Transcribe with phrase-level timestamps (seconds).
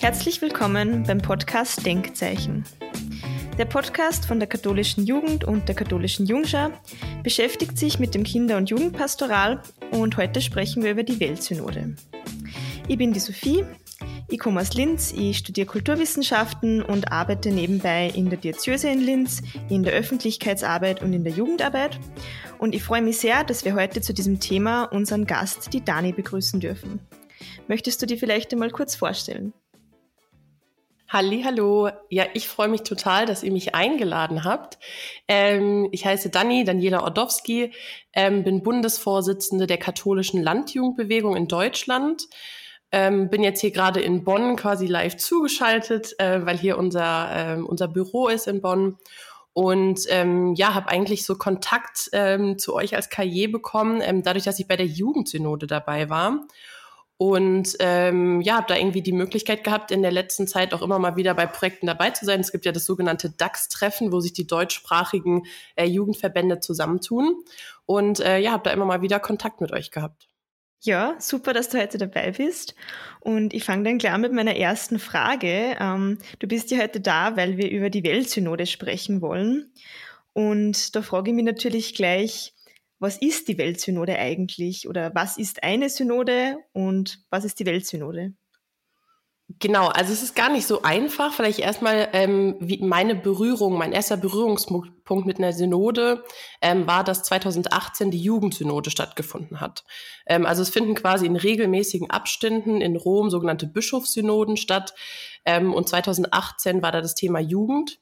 [0.00, 2.66] Herzlich willkommen beim Podcast Denkzeichen.
[3.56, 6.72] Der Podcast von der katholischen Jugend und der katholischen Jungschar
[7.22, 11.96] beschäftigt sich mit dem Kinder- und Jugendpastoral und heute sprechen wir über die Weltsynode.
[12.88, 13.64] Ich bin die Sophie,
[14.28, 19.42] ich komme aus Linz, ich studiere Kulturwissenschaften und arbeite nebenbei in der Diözese in Linz,
[19.68, 21.98] in der Öffentlichkeitsarbeit und in der Jugendarbeit.
[22.58, 26.12] Und ich freue mich sehr, dass wir heute zu diesem Thema unseren Gast, die Dani,
[26.12, 27.00] begrüßen dürfen.
[27.68, 29.52] Möchtest du dir vielleicht einmal kurz vorstellen?
[31.08, 31.90] Halli, hallo.
[32.10, 34.78] Ja, ich freue mich total, dass ihr mich eingeladen habt.
[35.28, 37.72] Ähm, ich heiße Dani, Daniela Ordowski,
[38.12, 42.26] ähm, bin Bundesvorsitzende der katholischen Landjugendbewegung in Deutschland.
[42.92, 47.60] Ähm, bin jetzt hier gerade in Bonn quasi live zugeschaltet, äh, weil hier unser, äh,
[47.60, 48.96] unser Büro ist in Bonn.
[49.52, 54.44] Und ähm, ja, habe eigentlich so Kontakt ähm, zu euch als Karriere bekommen, ähm, dadurch,
[54.44, 56.46] dass ich bei der Jugendsynode dabei war.
[57.18, 60.98] Und ähm, ja, habe da irgendwie die Möglichkeit gehabt, in der letzten Zeit auch immer
[60.98, 62.40] mal wieder bei Projekten dabei zu sein.
[62.40, 65.44] Es gibt ja das sogenannte DAX-Treffen, wo sich die deutschsprachigen
[65.76, 67.36] äh, Jugendverbände zusammentun.
[67.86, 70.25] Und äh, ja, habe da immer mal wieder Kontakt mit euch gehabt.
[70.80, 72.74] Ja, super, dass du heute dabei bist.
[73.20, 75.76] Und ich fange dann klar mit meiner ersten Frage.
[75.80, 79.72] Ähm, du bist ja heute da, weil wir über die Weltsynode sprechen wollen.
[80.32, 82.54] Und da frage ich mich natürlich gleich,
[82.98, 88.34] was ist die Weltsynode eigentlich oder was ist eine Synode und was ist die Weltsynode?
[89.60, 91.32] Genau, also es ist gar nicht so einfach.
[91.32, 96.24] Vielleicht erstmal ähm, wie meine Berührung, mein erster Berührungspunkt mit einer Synode
[96.60, 99.84] ähm, war, dass 2018 die Jugendsynode stattgefunden hat.
[100.26, 104.94] Ähm, also es finden quasi in regelmäßigen Abständen in Rom sogenannte Bischofssynoden statt.
[105.44, 108.00] Ähm, und 2018 war da das Thema Jugend.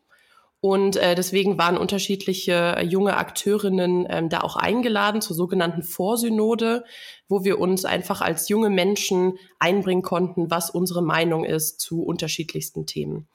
[0.64, 6.84] Und äh, deswegen waren unterschiedliche äh, junge Akteurinnen ähm, da auch eingeladen zur sogenannten Vorsynode,
[7.28, 12.86] wo wir uns einfach als junge Menschen einbringen konnten, was unsere Meinung ist zu unterschiedlichsten
[12.86, 13.28] Themen.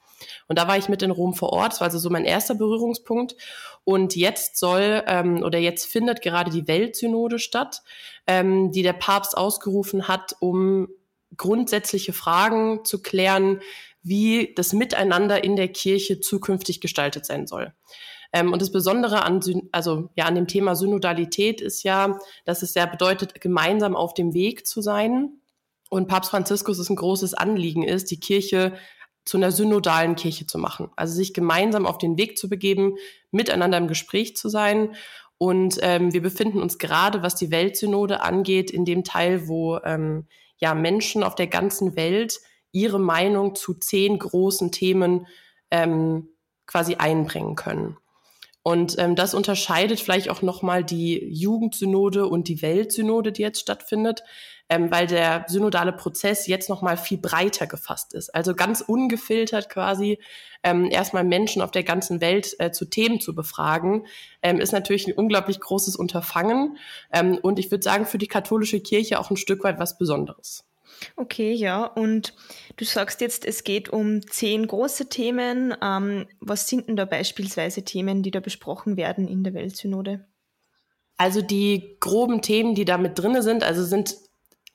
[0.48, 2.56] Und da war ich mit in Rom vor Ort, das war also so mein erster
[2.56, 3.36] Berührungspunkt.
[3.84, 7.82] Und jetzt soll ähm, oder jetzt findet gerade die Weltsynode statt,
[8.26, 10.88] ähm, die der Papst ausgerufen hat, um
[11.36, 13.60] grundsätzliche Fragen zu klären,
[14.02, 17.74] wie das Miteinander in der Kirche zukünftig gestaltet sein soll.
[18.32, 19.40] Ähm, und das Besondere an,
[19.72, 24.34] also, ja, an dem Thema Synodalität ist ja, dass es ja bedeutet, gemeinsam auf dem
[24.34, 25.40] Weg zu sein.
[25.88, 28.74] Und Papst Franziskus ist ein großes Anliegen ist, die Kirche
[29.24, 30.90] zu einer synodalen Kirche zu machen.
[30.96, 32.96] Also sich gemeinsam auf den Weg zu begeben,
[33.30, 34.94] miteinander im Gespräch zu sein.
[35.36, 40.26] Und ähm, wir befinden uns gerade, was die Weltsynode angeht, in dem Teil, wo ähm,
[40.58, 42.40] ja Menschen auf der ganzen Welt
[42.72, 45.26] ihre Meinung zu zehn großen Themen
[45.70, 46.28] ähm,
[46.66, 47.96] quasi einbringen können.
[48.62, 54.22] Und ähm, das unterscheidet vielleicht auch nochmal die Jugendsynode und die Weltsynode, die jetzt stattfindet,
[54.68, 58.34] ähm, weil der synodale Prozess jetzt nochmal viel breiter gefasst ist.
[58.34, 60.18] Also ganz ungefiltert quasi
[60.62, 64.06] ähm, erstmal Menschen auf der ganzen Welt äh, zu Themen zu befragen,
[64.42, 66.76] ähm, ist natürlich ein unglaublich großes Unterfangen.
[67.12, 70.69] Ähm, und ich würde sagen, für die katholische Kirche auch ein Stück weit was Besonderes.
[71.16, 71.84] Okay, ja.
[71.84, 72.34] Und
[72.76, 75.74] du sagst jetzt, es geht um zehn große Themen.
[75.82, 80.26] Ähm, was sind denn da beispielsweise Themen, die da besprochen werden in der Weltsynode?
[81.16, 84.16] Also die groben Themen, die da mit drin sind, also sind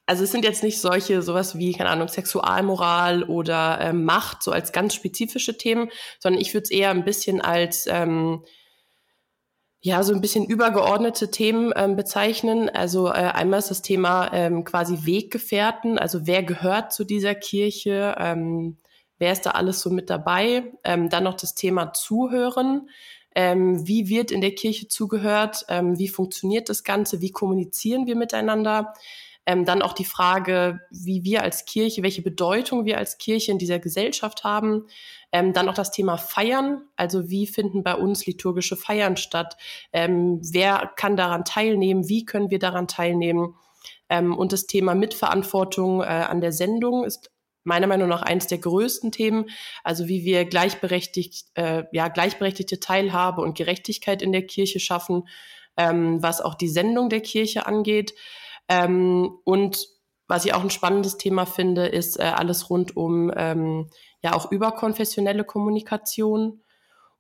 [0.07, 4.51] also es sind jetzt nicht solche, sowas wie, keine Ahnung, Sexualmoral oder äh, Macht, so
[4.51, 8.43] als ganz spezifische Themen, sondern ich würde es eher ein bisschen als ähm,
[9.85, 12.69] ja, so ein bisschen übergeordnete Themen ähm, bezeichnen.
[12.69, 18.15] Also äh, einmal ist das Thema ähm, quasi Weggefährten, also wer gehört zu dieser Kirche,
[18.17, 18.77] ähm,
[19.19, 20.73] wer ist da alles so mit dabei.
[20.83, 22.89] Ähm, dann noch das Thema Zuhören.
[23.35, 25.67] Ähm, wie wird in der Kirche zugehört?
[25.69, 27.21] Ähm, wie funktioniert das Ganze?
[27.21, 28.95] Wie kommunizieren wir miteinander?
[29.45, 33.59] Ähm, dann auch die Frage, wie wir als Kirche, welche Bedeutung wir als Kirche in
[33.59, 34.87] dieser Gesellschaft haben.
[35.31, 39.57] Ähm, dann auch das Thema Feiern, also wie finden bei uns liturgische Feiern statt?
[39.93, 42.09] Ähm, wer kann daran teilnehmen?
[42.09, 43.55] Wie können wir daran teilnehmen?
[44.09, 47.31] Ähm, und das Thema Mitverantwortung äh, an der Sendung ist
[47.65, 49.49] meiner Meinung nach eines der größten Themen,
[49.83, 55.27] also wie wir gleichberechtigt, äh, ja, gleichberechtigte Teilhabe und Gerechtigkeit in der Kirche schaffen,
[55.75, 58.13] ähm, was auch die Sendung der Kirche angeht.
[58.67, 59.87] Ähm, und
[60.27, 63.89] was ich auch ein spannendes Thema finde, ist äh, alles rund um ähm,
[64.23, 66.61] ja auch überkonfessionelle Kommunikation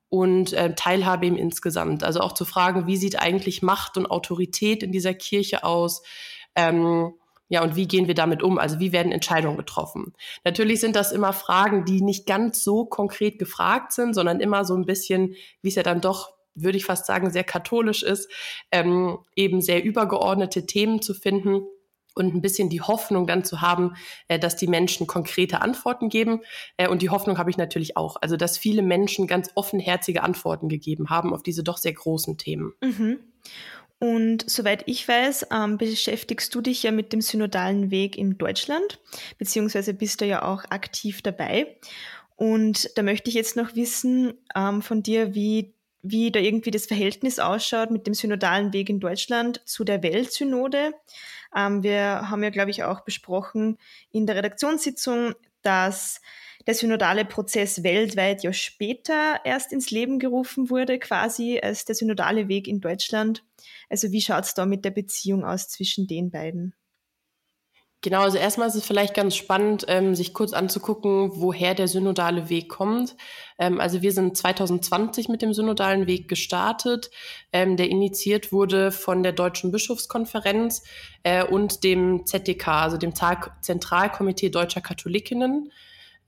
[0.09, 2.03] und äh, Teilhabe im insgesamt.
[2.03, 6.03] Also auch zu fragen, wie sieht eigentlich Macht und Autorität in dieser Kirche aus?
[6.55, 7.13] Ähm,
[7.47, 8.57] Ja, und wie gehen wir damit um?
[8.57, 10.13] Also wie werden Entscheidungen getroffen?
[10.43, 14.75] Natürlich sind das immer Fragen, die nicht ganz so konkret gefragt sind, sondern immer so
[14.75, 18.31] ein bisschen, wie es ja dann doch, würde ich fast sagen, sehr katholisch ist,
[18.71, 21.65] ähm, eben sehr übergeordnete Themen zu finden
[22.15, 23.95] und ein bisschen die Hoffnung dann zu haben,
[24.27, 26.41] äh, dass die Menschen konkrete Antworten geben.
[26.77, 28.15] Äh, und die Hoffnung habe ich natürlich auch.
[28.21, 32.73] Also, dass viele Menschen ganz offenherzige Antworten gegeben haben auf diese doch sehr großen Themen.
[32.81, 33.19] Mhm.
[33.99, 38.99] Und soweit ich weiß, ähm, beschäftigst du dich ja mit dem synodalen Weg in Deutschland,
[39.37, 41.77] beziehungsweise bist du ja auch aktiv dabei.
[42.35, 45.74] Und da möchte ich jetzt noch wissen ähm, von dir, wie,
[46.05, 50.93] wie da irgendwie das Verhältnis ausschaut mit dem synodalen Weg in Deutschland zu der Weltsynode.
[51.55, 53.77] Ähm, wir haben ja, glaube ich, auch besprochen
[54.11, 56.21] in der Redaktionssitzung, dass
[56.67, 62.47] der synodale Prozess weltweit ja später erst ins Leben gerufen wurde, quasi als der synodale
[62.47, 63.43] Weg in Deutschland.
[63.89, 66.73] Also wie schaut es da mit der Beziehung aus zwischen den beiden?
[68.05, 72.49] Genau, also erstmal ist es vielleicht ganz spannend, ähm, sich kurz anzugucken, woher der synodale
[72.49, 73.15] Weg kommt.
[73.57, 77.09] Ähm, also wir sind 2020 mit dem synodalen Weg gestartet,
[77.51, 80.83] ähm, der initiiert wurde von der Deutschen Bischofskonferenz
[81.23, 85.71] äh, und dem ZDK, also dem Zentralkomitee Deutscher Katholikinnen.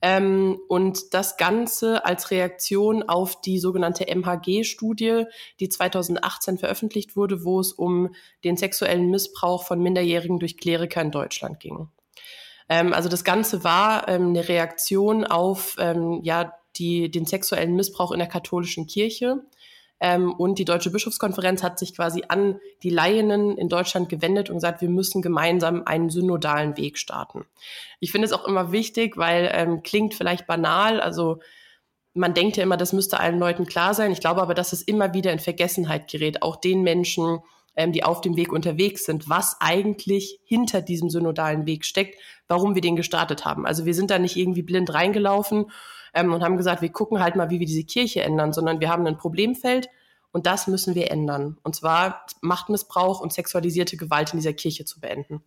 [0.00, 5.24] Ähm, und das Ganze als Reaktion auf die sogenannte MHG-Studie,
[5.58, 8.14] die 2018 veröffentlicht wurde, wo es um
[8.44, 11.88] den sexuellen Missbrauch von Minderjährigen durch Kleriker in Deutschland ging.
[12.68, 18.12] Ähm, also das Ganze war ähm, eine Reaktion auf ähm, ja, die, den sexuellen Missbrauch
[18.12, 19.42] in der katholischen Kirche.
[20.00, 24.56] Ähm, und die Deutsche Bischofskonferenz hat sich quasi an die Laienen in Deutschland gewendet und
[24.56, 27.44] gesagt, wir müssen gemeinsam einen synodalen Weg starten.
[28.00, 31.40] Ich finde es auch immer wichtig, weil ähm, klingt vielleicht banal, also
[32.14, 34.12] man denkt ja immer, das müsste allen Leuten klar sein.
[34.12, 37.40] Ich glaube aber, dass es immer wieder in Vergessenheit gerät, auch den Menschen,
[37.76, 42.74] ähm, die auf dem Weg unterwegs sind, was eigentlich hinter diesem synodalen Weg steckt, warum
[42.74, 43.66] wir den gestartet haben.
[43.66, 45.66] Also wir sind da nicht irgendwie blind reingelaufen
[46.18, 48.88] ähm, und haben gesagt, wir gucken halt mal, wie wir diese Kirche ändern, sondern wir
[48.88, 49.88] haben ein Problemfeld
[50.32, 51.58] und das müssen wir ändern.
[51.62, 55.42] Und zwar Machtmissbrauch und sexualisierte Gewalt in dieser Kirche zu beenden.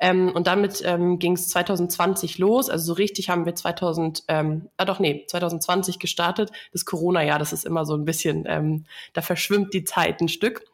[0.00, 2.68] Ähm, und damit ähm, ging es 2020 los.
[2.68, 6.50] Also so richtig haben wir 2000, ähm, ah doch nee, 2020 gestartet.
[6.72, 10.64] Das Corona-Jahr, das ist immer so ein bisschen, ähm, da verschwimmt die Zeit ein Stück.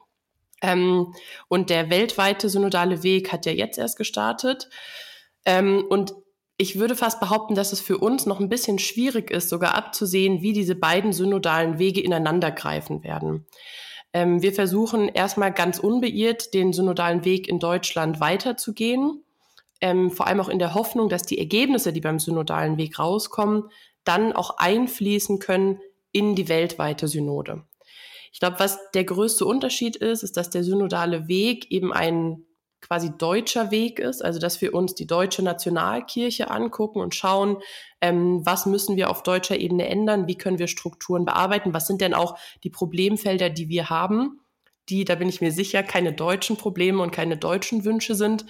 [0.62, 1.14] Ähm,
[1.48, 4.68] und der weltweite synodale Weg hat ja jetzt erst gestartet.
[5.44, 6.14] Ähm, und
[6.60, 10.42] ich würde fast behaupten, dass es für uns noch ein bisschen schwierig ist, sogar abzusehen,
[10.42, 13.46] wie diese beiden synodalen Wege ineinander greifen werden.
[14.12, 19.24] Ähm, wir versuchen erstmal ganz unbeirrt, den synodalen Weg in Deutschland weiterzugehen,
[19.80, 23.70] ähm, vor allem auch in der Hoffnung, dass die Ergebnisse, die beim synodalen Weg rauskommen,
[24.04, 25.80] dann auch einfließen können
[26.12, 27.64] in die weltweite Synode.
[28.32, 32.44] Ich glaube, was der größte Unterschied ist, ist, dass der synodale Weg eben ein
[32.90, 37.58] quasi deutscher Weg ist, also dass wir uns die deutsche Nationalkirche angucken und schauen,
[38.00, 42.00] ähm, was müssen wir auf deutscher Ebene ändern, wie können wir Strukturen bearbeiten, was sind
[42.00, 44.40] denn auch die Problemfelder, die wir haben,
[44.88, 48.44] die, da bin ich mir sicher, keine deutschen Probleme und keine deutschen Wünsche sind.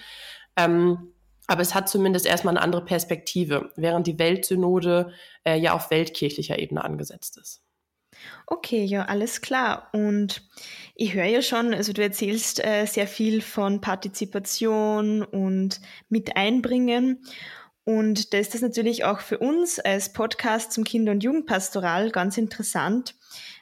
[0.55, 1.13] Ähm,
[1.45, 6.57] aber es hat zumindest erstmal eine andere Perspektive, während die Weltsynode äh, ja auf weltkirchlicher
[6.57, 7.61] Ebene angesetzt ist.
[8.47, 9.89] Okay, ja, alles klar.
[9.93, 10.47] Und
[10.95, 15.79] ich höre ja schon, also du erzählst äh, sehr viel von Partizipation und
[16.09, 17.23] mit einbringen.
[17.83, 22.37] Und da ist das natürlich auch für uns als Podcast zum Kinder- und Jugendpastoral ganz
[22.37, 23.15] interessant.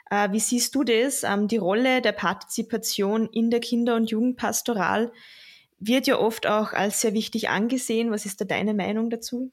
[0.10, 1.24] Äh, wie siehst du das?
[1.24, 5.12] Ähm, die Rolle der Partizipation in der Kinder- und Jugendpastoral
[5.80, 8.12] wird ja oft auch als sehr wichtig angesehen.
[8.12, 9.52] Was ist da deine Meinung dazu?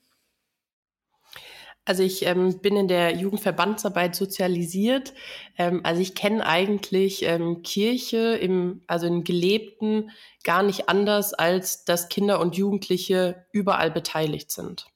[1.86, 5.14] Also ich ähm, bin in der Jugendverbandsarbeit sozialisiert.
[5.56, 10.10] Ähm, also ich kenne eigentlich ähm, Kirche im, also in gelebten
[10.42, 14.88] gar nicht anders, als dass Kinder und Jugendliche überall beteiligt sind.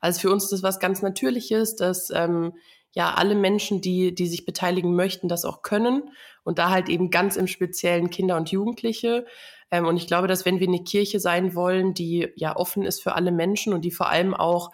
[0.00, 2.52] Also für uns ist das was ganz Natürliches, dass ähm,
[2.92, 6.10] ja alle Menschen, die, die sich beteiligen möchten, das auch können.
[6.44, 9.26] Und da halt eben ganz im Speziellen Kinder und Jugendliche.
[9.72, 13.02] Ähm, und ich glaube, dass wenn wir eine Kirche sein wollen, die ja offen ist
[13.02, 14.70] für alle Menschen und die vor allem auch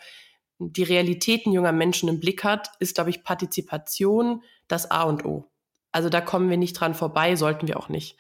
[0.71, 5.51] die Realitäten junger Menschen im Blick hat, ist, glaube ich, Partizipation das A und O.
[5.91, 8.17] Also da kommen wir nicht dran vorbei, sollten wir auch nicht.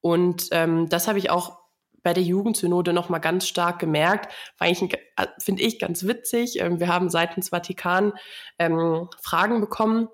[0.00, 1.64] Und ähm, das habe ich auch
[2.02, 4.32] bei der Jugendsynode noch mal ganz stark gemerkt.
[4.58, 6.60] War eigentlich, äh, finde ich, ganz witzig.
[6.60, 8.12] Ähm, wir haben seitens Vatikan
[8.58, 10.08] ähm, Fragen bekommen,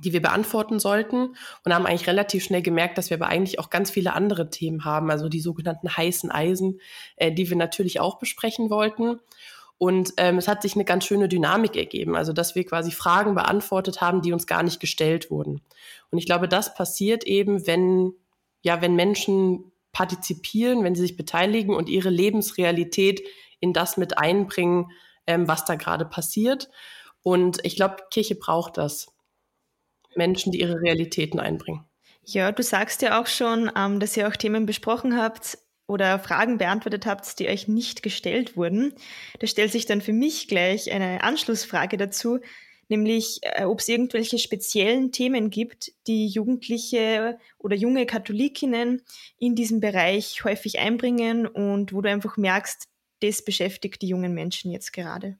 [0.00, 3.70] die wir beantworten sollten und haben eigentlich relativ schnell gemerkt, dass wir aber eigentlich auch
[3.70, 6.80] ganz viele andere Themen haben, also die sogenannten heißen Eisen,
[7.16, 9.20] äh, die wir natürlich auch besprechen wollten.
[9.84, 13.34] Und ähm, es hat sich eine ganz schöne Dynamik ergeben, also dass wir quasi Fragen
[13.34, 15.60] beantwortet haben, die uns gar nicht gestellt wurden.
[16.10, 18.14] Und ich glaube, das passiert eben, wenn,
[18.62, 23.20] ja, wenn Menschen partizipieren, wenn sie sich beteiligen und ihre Lebensrealität
[23.60, 24.90] in das mit einbringen,
[25.26, 26.70] ähm, was da gerade passiert.
[27.22, 29.08] Und ich glaube, Kirche braucht das.
[30.14, 31.84] Menschen, die ihre Realitäten einbringen.
[32.24, 36.58] Ja, du sagst ja auch schon, ähm, dass ihr auch Themen besprochen habt oder Fragen
[36.58, 38.94] beantwortet habt, die euch nicht gestellt wurden.
[39.38, 42.40] Da stellt sich dann für mich gleich eine Anschlussfrage dazu,
[42.88, 49.02] nämlich äh, ob es irgendwelche speziellen Themen gibt, die Jugendliche oder junge Katholikinnen
[49.38, 52.88] in diesem Bereich häufig einbringen und wo du einfach merkst,
[53.20, 55.38] das beschäftigt die jungen Menschen jetzt gerade.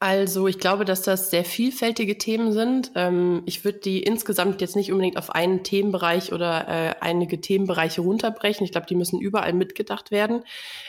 [0.00, 2.92] Also ich glaube, dass das sehr vielfältige Themen sind.
[2.94, 8.02] Ähm, ich würde die insgesamt jetzt nicht unbedingt auf einen Themenbereich oder äh, einige Themenbereiche
[8.02, 8.64] runterbrechen.
[8.64, 10.44] Ich glaube, die müssen überall mitgedacht werden.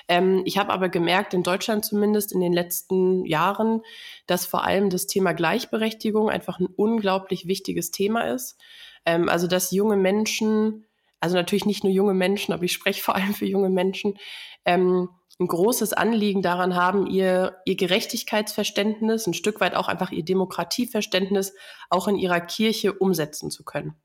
[0.07, 3.81] Ähm, ich habe aber gemerkt, in Deutschland zumindest in den letzten Jahren,
[4.27, 8.59] dass vor allem das Thema Gleichberechtigung einfach ein unglaublich wichtiges Thema ist.
[9.07, 10.85] Ähm, also dass junge Menschen,
[11.19, 14.17] also natürlich nicht nur junge Menschen, aber ich spreche vor allem für junge Menschen,
[14.65, 15.09] ähm,
[15.41, 21.53] ein großes Anliegen daran haben, ihr, ihr Gerechtigkeitsverständnis, ein Stück weit auch einfach ihr Demokratieverständnis
[21.89, 23.95] auch in ihrer Kirche umsetzen zu können.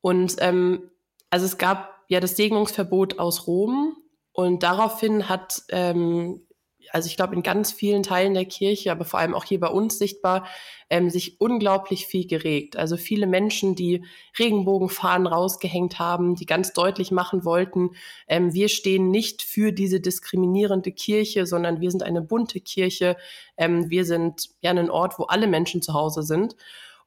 [0.00, 0.90] Und ähm,
[1.28, 3.96] also es gab ja das Segnungsverbot aus Rom
[4.32, 6.46] und daraufhin hat ähm,
[6.90, 9.68] also ich glaube in ganz vielen Teilen der Kirche, aber vor allem auch hier bei
[9.68, 10.46] uns sichtbar,
[10.90, 12.76] ähm, sich unglaublich viel geregt.
[12.76, 14.04] Also viele Menschen, die
[14.38, 17.90] Regenbogenfahnen rausgehängt haben, die ganz deutlich machen wollten,
[18.28, 23.16] ähm, wir stehen nicht für diese diskriminierende Kirche, sondern wir sind eine bunte Kirche.
[23.56, 26.56] Ähm, wir sind ja ein Ort, wo alle Menschen zu Hause sind.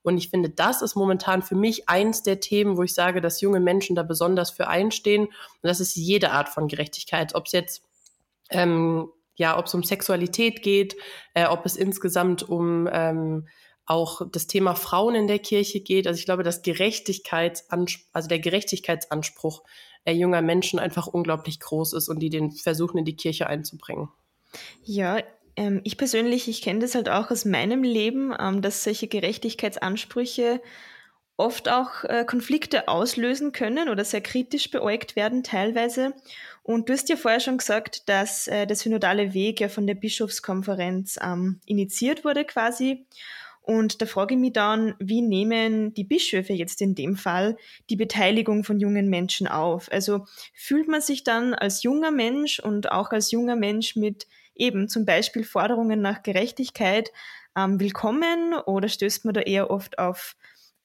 [0.07, 3.41] Und ich finde, das ist momentan für mich eins der Themen, wo ich sage, dass
[3.41, 5.25] junge Menschen da besonders für einstehen.
[5.25, 7.83] Und das ist jede Art von Gerechtigkeit, ob es jetzt
[8.49, 10.97] ähm, ja, ob es um Sexualität geht,
[11.33, 13.47] äh, ob es insgesamt um ähm,
[13.85, 16.07] auch das Thema Frauen in der Kirche geht.
[16.07, 19.63] Also ich glaube, dass Gerechtigkeitsanspruch, also der Gerechtigkeitsanspruch
[20.03, 24.09] äh, junger Menschen einfach unglaublich groß ist und die den versuchen, in die Kirche einzubringen.
[24.83, 25.19] Ja,
[25.55, 30.61] ähm, ich persönlich, ich kenne das halt auch aus meinem Leben, ähm, dass solche Gerechtigkeitsansprüche
[31.37, 36.13] oft auch äh, Konflikte auslösen können oder sehr kritisch beäugt werden teilweise.
[36.67, 39.95] Und du hast ja vorher schon gesagt, dass äh, der synodale Weg ja von der
[39.95, 43.05] Bischofskonferenz ähm, initiiert wurde quasi.
[43.61, 47.55] Und da frage ich mich dann, wie nehmen die Bischöfe jetzt in dem Fall
[47.89, 49.89] die Beteiligung von jungen Menschen auf?
[49.93, 54.89] Also fühlt man sich dann als junger Mensch und auch als junger Mensch mit eben
[54.89, 57.13] zum Beispiel Forderungen nach Gerechtigkeit
[57.55, 60.35] ähm, willkommen oder stößt man da eher oft auf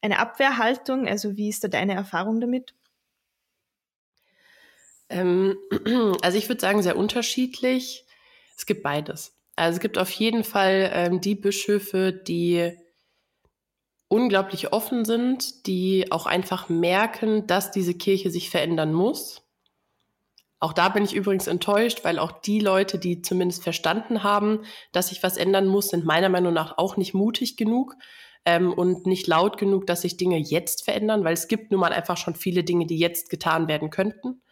[0.01, 1.09] eine Abwehrhaltung?
[1.09, 2.73] Also wie ist da deine Erfahrung damit?
[5.12, 5.57] Ähm,
[6.23, 8.04] also ich würde sagen, sehr unterschiedlich.
[8.57, 9.37] Es gibt beides.
[9.54, 12.73] Also es gibt auf jeden Fall ähm, die Bischöfe, die
[14.09, 19.42] unglaublich offen sind, die auch einfach merken, dass diese Kirche sich verändern muss.
[20.59, 24.61] Auch da bin ich übrigens enttäuscht, weil auch die Leute, die zumindest verstanden haben,
[24.92, 27.97] dass sich was ändern muss, sind meiner Meinung nach auch nicht mutig genug
[28.45, 31.92] ähm, und nicht laut genug, dass sich Dinge jetzt verändern, weil es gibt nun mal
[31.92, 34.42] einfach schon viele Dinge, die jetzt getan werden könnten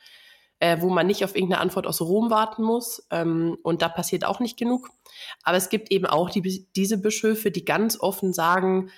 [0.60, 3.06] äh, wo man nicht auf irgendeine Antwort aus Rom warten muss.
[3.10, 4.90] Ähm, und da passiert auch nicht genug.
[5.42, 8.90] Aber es gibt eben auch die, diese Bischöfe, die ganz offen sagen,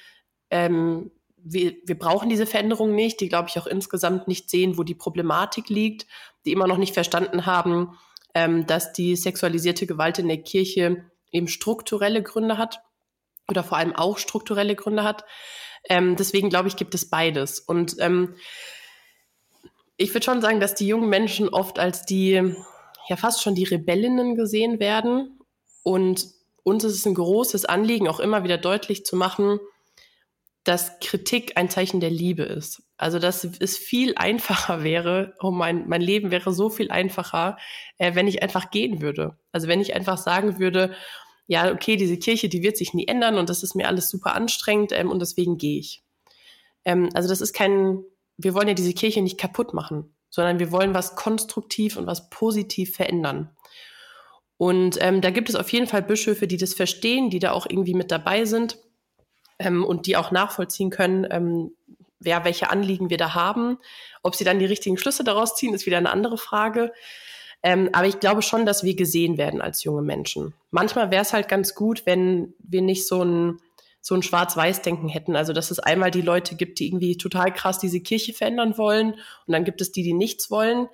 [0.50, 1.12] ähm,
[1.44, 4.94] wir, wir brauchen diese Veränderung nicht, die, glaube ich, auch insgesamt nicht sehen, wo die
[4.94, 6.06] Problematik liegt,
[6.44, 7.98] die immer noch nicht verstanden haben,
[8.34, 12.82] ähm, dass die sexualisierte Gewalt in der Kirche eben strukturelle Gründe hat
[13.48, 15.24] oder vor allem auch strukturelle Gründe hat.
[15.88, 17.58] Ähm, deswegen glaube ich, gibt es beides.
[17.58, 18.34] Und ähm,
[20.02, 22.54] ich würde schon sagen, dass die jungen Menschen oft als die,
[23.08, 25.38] ja fast schon die Rebellinnen gesehen werden.
[25.82, 26.26] Und
[26.62, 29.58] uns ist es ein großes Anliegen, auch immer wieder deutlich zu machen,
[30.64, 32.82] dass Kritik ein Zeichen der Liebe ist.
[32.96, 37.58] Also dass es viel einfacher wäre, oh mein, mein Leben wäre so viel einfacher,
[37.98, 39.36] äh, wenn ich einfach gehen würde.
[39.50, 40.94] Also wenn ich einfach sagen würde,
[41.48, 44.34] ja, okay, diese Kirche, die wird sich nie ändern und das ist mir alles super
[44.34, 46.02] anstrengend ähm, und deswegen gehe ich.
[46.84, 48.04] Ähm, also das ist kein,
[48.36, 52.30] wir wollen ja diese Kirche nicht kaputt machen, sondern wir wollen was konstruktiv und was
[52.30, 53.50] positiv verändern.
[54.56, 57.66] Und ähm, da gibt es auf jeden Fall Bischöfe, die das verstehen, die da auch
[57.68, 58.78] irgendwie mit dabei sind
[59.58, 61.72] ähm, und die auch nachvollziehen können, ähm,
[62.20, 63.78] ja, welche Anliegen wir da haben.
[64.22, 66.92] Ob sie dann die richtigen Schlüsse daraus ziehen, ist wieder eine andere Frage.
[67.64, 70.54] Ähm, aber ich glaube schon, dass wir gesehen werden als junge Menschen.
[70.70, 73.60] Manchmal wäre es halt ganz gut, wenn wir nicht so ein
[74.02, 75.36] so ein Schwarz-Weiß-Denken hätten.
[75.36, 79.12] Also, dass es einmal die Leute gibt, die irgendwie total krass diese Kirche verändern wollen
[79.12, 80.88] und dann gibt es die, die nichts wollen.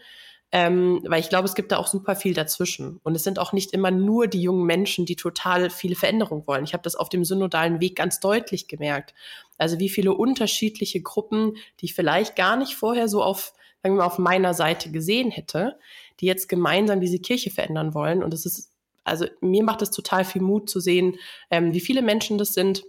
[0.50, 3.00] Ähm, weil ich glaube, es gibt da auch super viel dazwischen.
[3.03, 6.65] Und es sind auch nicht immer nur die jungen Menschen, die total viele Veränderungen wollen.
[6.65, 9.12] Ich habe das auf dem synodalen Weg ganz deutlich gemerkt.
[9.59, 14.07] Also wie viele unterschiedliche Gruppen, die vielleicht gar nicht vorher so auf sagen wir mal,
[14.07, 15.79] auf meiner Seite gesehen hätte,
[16.21, 18.23] die jetzt gemeinsam diese Kirche verändern wollen.
[18.23, 18.73] Und es ist,
[19.05, 21.17] also mir macht es total viel Mut zu sehen,
[21.50, 22.85] ähm, wie viele Menschen das sind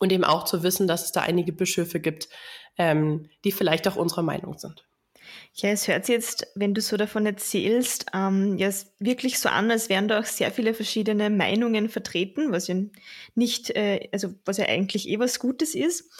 [0.00, 2.28] und eben auch zu wissen, dass es da einige Bischöfe gibt,
[2.76, 4.84] ähm, die vielleicht auch unserer Meinung sind.
[5.54, 9.70] Ja, es hört sich jetzt, wenn du so davon erzählst, ähm, ja, wirklich so an,
[9.70, 12.76] als wären da auch sehr viele verschiedene Meinungen vertreten, was ja
[13.34, 16.10] nicht, äh, also was ja eigentlich eh was Gutes ist.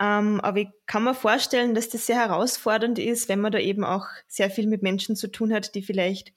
[0.00, 3.84] Ähm, aber ich kann mir vorstellen, dass das sehr herausfordernd ist, wenn man da eben
[3.84, 6.32] auch sehr viel mit Menschen zu tun hat, die vielleicht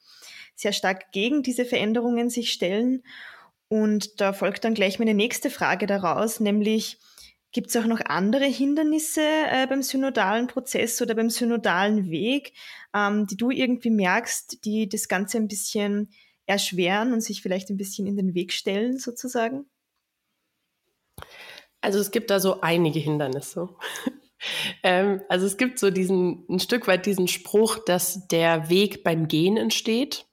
[0.55, 3.03] sehr stark gegen diese Veränderungen sich stellen.
[3.73, 6.99] Und da folgt dann gleich meine nächste Frage daraus, nämlich,
[7.51, 12.53] Gibt es auch noch andere Hindernisse äh, beim synodalen Prozess oder beim synodalen Weg,
[12.95, 16.09] ähm, die du irgendwie merkst, die das Ganze ein bisschen
[16.47, 19.65] erschweren und sich vielleicht ein bisschen in den Weg stellen, sozusagen?
[21.79, 23.69] Also es gibt da so einige Hindernisse.
[24.83, 29.27] ähm, also es gibt so diesen, ein Stück weit diesen Spruch, dass der Weg beim
[29.27, 30.25] Gehen entsteht.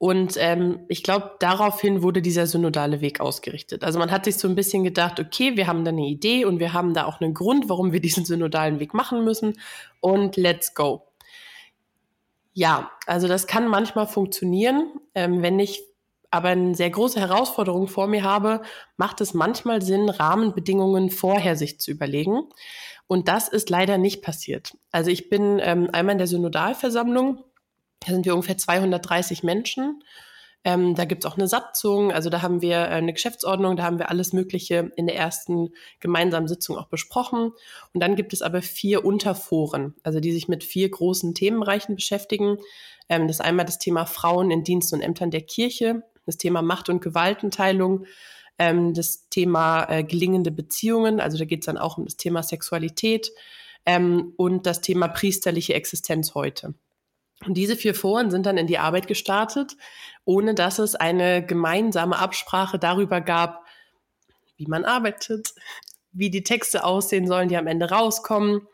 [0.00, 3.84] Und ähm, ich glaube, daraufhin wurde dieser synodale Weg ausgerichtet.
[3.84, 6.58] Also man hat sich so ein bisschen gedacht, okay, wir haben da eine Idee und
[6.58, 9.60] wir haben da auch einen Grund, warum wir diesen synodalen Weg machen müssen
[10.00, 11.02] und let's go.
[12.54, 14.90] Ja, also das kann manchmal funktionieren.
[15.14, 15.82] Ähm, wenn ich
[16.30, 18.62] aber eine sehr große Herausforderung vor mir habe,
[18.96, 22.44] macht es manchmal Sinn, Rahmenbedingungen vorher sich zu überlegen.
[23.06, 24.78] Und das ist leider nicht passiert.
[24.92, 27.44] Also ich bin ähm, einmal in der Synodalversammlung
[28.00, 30.02] da sind wir ungefähr 230 Menschen.
[30.62, 33.98] Ähm, da gibt's auch eine Satzung, also da haben wir äh, eine Geschäftsordnung, da haben
[33.98, 37.52] wir alles Mögliche in der ersten gemeinsamen Sitzung auch besprochen.
[37.94, 42.58] Und dann gibt es aber vier Unterforen, also die sich mit vier großen Themenbereichen beschäftigen.
[43.08, 46.60] Ähm, das ist einmal das Thema Frauen in Diensten und Ämtern der Kirche, das Thema
[46.60, 48.04] Macht- und Gewaltenteilung,
[48.58, 53.32] ähm, das Thema äh, gelingende Beziehungen, also da geht's dann auch um das Thema Sexualität
[53.86, 56.74] ähm, und das Thema priesterliche Existenz heute.
[57.46, 59.76] Und diese vier Foren sind dann in die Arbeit gestartet,
[60.24, 63.64] ohne dass es eine gemeinsame Absprache darüber gab,
[64.56, 65.54] wie man arbeitet,
[66.12, 68.66] wie die Texte aussehen sollen, die am Ende rauskommen.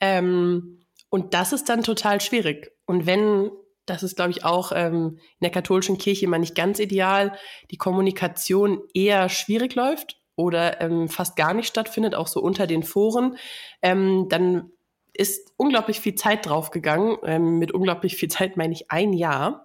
[0.00, 2.72] Ähm, und das ist dann total schwierig.
[2.86, 3.50] Und wenn,
[3.86, 7.36] das ist, glaube ich, auch ähm, in der katholischen Kirche immer nicht ganz ideal,
[7.70, 12.82] die Kommunikation eher schwierig läuft oder ähm, fast gar nicht stattfindet, auch so unter den
[12.82, 13.36] Foren,
[13.82, 14.72] ähm, dann
[15.14, 17.16] ist unglaublich viel Zeit draufgegangen.
[17.24, 19.64] Ähm, mit unglaublich viel Zeit meine ich ein Jahr,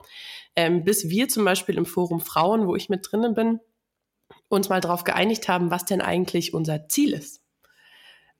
[0.55, 3.59] ähm, bis wir zum Beispiel im Forum Frauen, wo ich mit drinnen bin,
[4.49, 7.43] uns mal darauf geeinigt haben, was denn eigentlich unser Ziel ist.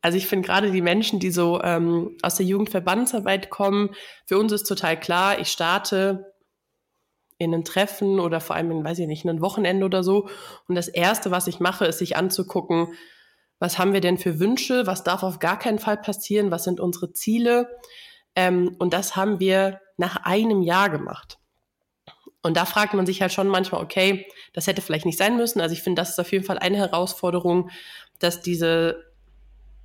[0.01, 3.89] Also ich finde gerade die Menschen, die so ähm, aus der Jugendverbandsarbeit kommen,
[4.25, 6.33] für uns ist total klar, ich starte
[7.39, 10.29] in ein Treffen oder vor allem in, weiß ich nicht, ein Wochenende oder so.
[10.67, 12.93] Und das Erste, was ich mache, ist sich anzugucken,
[13.59, 16.79] was haben wir denn für Wünsche, was darf auf gar keinen Fall passieren, was sind
[16.79, 17.67] unsere Ziele.
[18.35, 21.39] Ähm, und das haben wir nach einem Jahr gemacht.
[22.43, 25.59] Und da fragt man sich halt schon manchmal, okay, das hätte vielleicht nicht sein müssen.
[25.59, 27.71] Also ich finde, das ist auf jeden Fall eine Herausforderung,
[28.19, 29.03] dass diese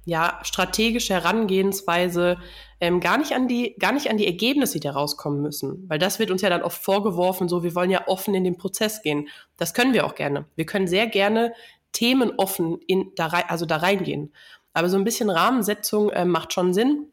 [0.05, 2.39] ja, strategische Herangehensweise
[2.81, 5.89] ähm, gar nicht an die, gar nicht an die Ergebnisse, die da rauskommen müssen.
[5.89, 8.59] Weil das wird uns ja dann oft vorgeworfen, so, wir wollen ja offen in den
[8.59, 9.29] Prozess gehen.
[9.57, 10.47] Das können wir auch gerne.
[10.57, 11.55] Wir können sehr gerne
[11.93, 14.33] themenoffen in, da rein, also da reingehen.
[14.73, 17.13] Aber so ein bisschen Rahmensetzung äh, macht schon Sinn.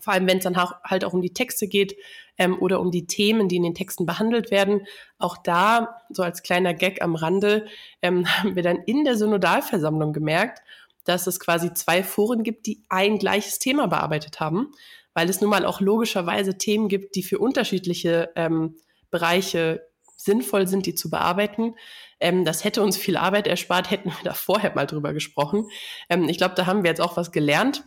[0.00, 1.96] Vor allem, wenn es dann halt auch um die Texte geht
[2.38, 4.86] ähm, oder um die Themen, die in den Texten behandelt werden.
[5.18, 7.66] Auch da, so als kleiner Gag am Rande,
[8.02, 10.62] ähm, haben wir dann in der Synodalversammlung gemerkt,
[11.04, 14.72] dass es quasi zwei Foren gibt, die ein gleiches Thema bearbeitet haben,
[15.14, 18.76] weil es nun mal auch logischerweise Themen gibt, die für unterschiedliche ähm,
[19.10, 19.86] Bereiche
[20.26, 21.74] sinnvoll sind, die zu bearbeiten.
[22.20, 25.68] Ähm, das hätte uns viel Arbeit erspart, hätten wir da vorher mal drüber gesprochen.
[26.10, 27.84] Ähm, ich glaube, da haben wir jetzt auch was gelernt.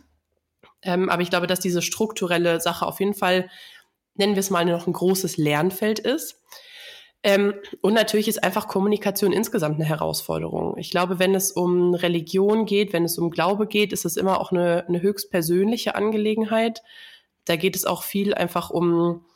[0.82, 3.48] Ähm, aber ich glaube, dass diese strukturelle Sache auf jeden Fall,
[4.14, 6.42] nennen wir es mal, noch ein großes Lernfeld ist.
[7.22, 10.78] Ähm, und natürlich ist einfach Kommunikation insgesamt eine Herausforderung.
[10.78, 14.40] Ich glaube, wenn es um Religion geht, wenn es um Glaube geht, ist es immer
[14.40, 16.82] auch eine, eine höchst persönliche Angelegenheit.
[17.44, 19.26] Da geht es auch viel einfach um,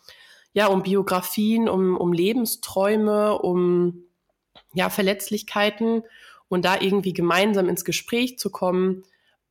[0.55, 4.05] ja, um Biografien, um, um Lebensträume, um
[4.73, 6.05] ja, Verletzlichkeiten
[6.49, 9.03] und da irgendwie gemeinsam ins Gespräch zu kommen,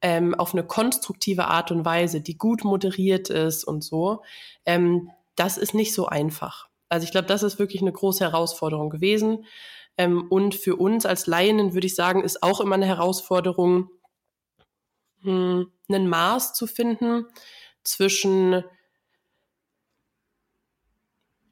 [0.01, 4.23] ähm, auf eine konstruktive Art und Weise, die gut moderiert ist und so,
[4.65, 6.67] ähm, das ist nicht so einfach.
[6.89, 9.45] Also ich glaube, das ist wirklich eine große Herausforderung gewesen.
[9.97, 13.89] Ähm, und für uns als Laien würde ich sagen, ist auch immer eine Herausforderung,
[15.21, 17.25] hm, ein Maß zu finden
[17.83, 18.63] zwischen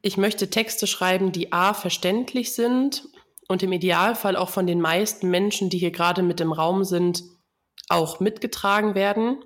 [0.01, 3.07] ich möchte Texte schreiben, die a verständlich sind
[3.47, 7.23] und im Idealfall auch von den meisten Menschen, die hier gerade mit im Raum sind,
[7.89, 9.43] auch mitgetragen werden,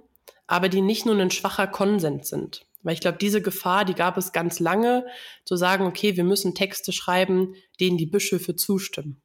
[0.48, 2.65] aber die nicht nur ein schwacher Konsens sind.
[2.84, 5.08] Weil ich glaube, diese Gefahr, die gab es ganz lange,
[5.44, 9.22] zu sagen, okay, wir müssen Texte schreiben, denen die Bischöfe zustimmen.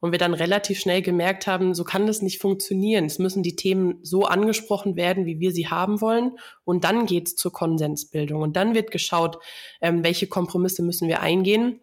[0.00, 3.06] Und wir dann relativ schnell gemerkt haben, so kann das nicht funktionieren.
[3.06, 6.38] Es müssen die Themen so angesprochen werden, wie wir sie haben wollen.
[6.64, 8.40] Und dann geht's zur Konsensbildung.
[8.40, 9.38] Und dann wird geschaut,
[9.80, 11.80] ähm, welche Kompromisse müssen wir eingehen.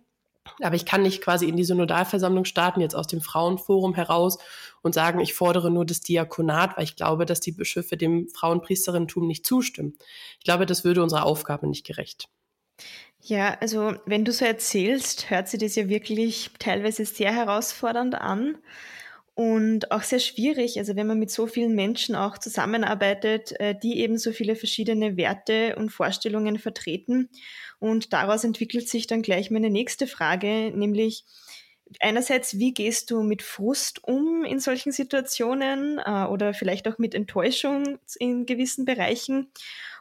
[0.61, 4.37] Aber ich kann nicht quasi in die Synodalversammlung starten, jetzt aus dem Frauenforum heraus
[4.81, 9.27] und sagen, ich fordere nur das Diakonat, weil ich glaube, dass die Bischöfe dem Frauenpriesterinnentum
[9.27, 9.95] nicht zustimmen.
[10.37, 12.29] Ich glaube, das würde unserer Aufgabe nicht gerecht.
[13.27, 18.59] Ja, also wenn du so erzählst, hört sich das ja wirklich teilweise sehr herausfordernd an
[19.33, 20.77] und auch sehr schwierig.
[20.77, 25.17] Also wenn man mit so vielen Menschen auch zusammenarbeitet, äh, die eben so viele verschiedene
[25.17, 27.29] Werte und Vorstellungen vertreten.
[27.79, 31.25] Und daraus entwickelt sich dann gleich meine nächste Frage, nämlich
[31.99, 37.15] einerseits, wie gehst du mit Frust um in solchen Situationen äh, oder vielleicht auch mit
[37.15, 39.49] Enttäuschung in gewissen Bereichen?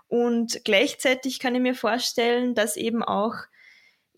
[0.08, 3.34] Und gleichzeitig kann ich mir vorstellen, dass eben auch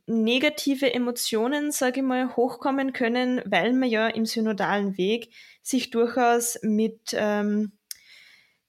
[0.06, 6.58] negative Emotionen, sage ich mal, hochkommen können, weil man ja im synodalen Weg sich durchaus
[6.62, 7.72] mit ähm,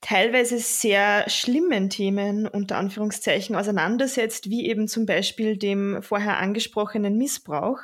[0.02, 7.80] teilweise sehr schlimmen Themen unter Anführungszeichen auseinandersetzt, wie eben zum Beispiel dem vorher angesprochenen Missbrauch.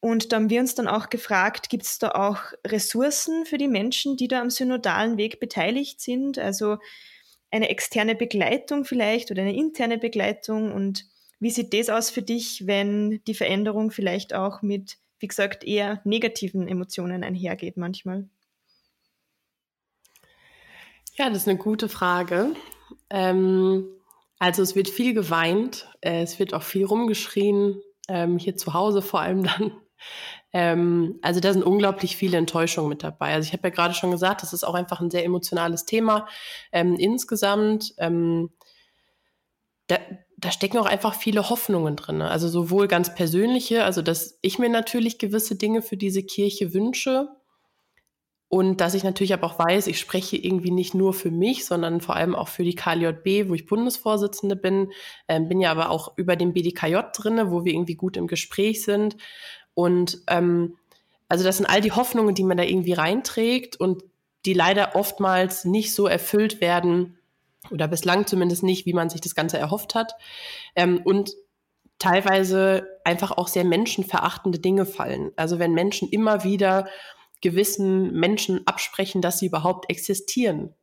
[0.00, 3.68] Und da haben wir uns dann auch gefragt, gibt es da auch Ressourcen für die
[3.68, 6.38] Menschen, die da am synodalen Weg beteiligt sind?
[6.38, 6.78] Also
[7.54, 10.72] eine externe Begleitung vielleicht oder eine interne Begleitung?
[10.72, 11.06] Und
[11.38, 16.00] wie sieht das aus für dich, wenn die Veränderung vielleicht auch mit, wie gesagt, eher
[16.04, 18.28] negativen Emotionen einhergeht manchmal?
[21.14, 22.56] Ja, das ist eine gute Frage.
[23.08, 23.86] Ähm,
[24.40, 29.00] also es wird viel geweint, äh, es wird auch viel rumgeschrien, ähm, hier zu Hause
[29.00, 29.72] vor allem dann.
[30.54, 33.34] Ähm, also da sind unglaublich viele Enttäuschungen mit dabei.
[33.34, 36.28] Also ich habe ja gerade schon gesagt, das ist auch einfach ein sehr emotionales Thema
[36.70, 37.92] ähm, insgesamt.
[37.98, 38.50] Ähm,
[39.88, 39.98] da,
[40.36, 42.22] da stecken auch einfach viele Hoffnungen drin.
[42.22, 47.28] Also sowohl ganz persönliche, also dass ich mir natürlich gewisse Dinge für diese Kirche wünsche,
[48.54, 52.00] und dass ich natürlich aber auch weiß, ich spreche irgendwie nicht nur für mich, sondern
[52.00, 54.92] vor allem auch für die KLJB, wo ich Bundesvorsitzende bin,
[55.26, 58.84] ähm, bin ja aber auch über den BDKJ drinne, wo wir irgendwie gut im Gespräch
[58.84, 59.16] sind.
[59.74, 60.76] Und ähm,
[61.28, 64.02] also das sind all die Hoffnungen, die man da irgendwie reinträgt und
[64.46, 67.18] die leider oftmals nicht so erfüllt werden
[67.70, 70.14] oder bislang zumindest nicht, wie man sich das Ganze erhofft hat.
[70.76, 71.34] Ähm, und
[71.98, 75.32] teilweise einfach auch sehr menschenverachtende Dinge fallen.
[75.36, 76.88] Also wenn Menschen immer wieder
[77.40, 80.74] gewissen Menschen absprechen, dass sie überhaupt existieren.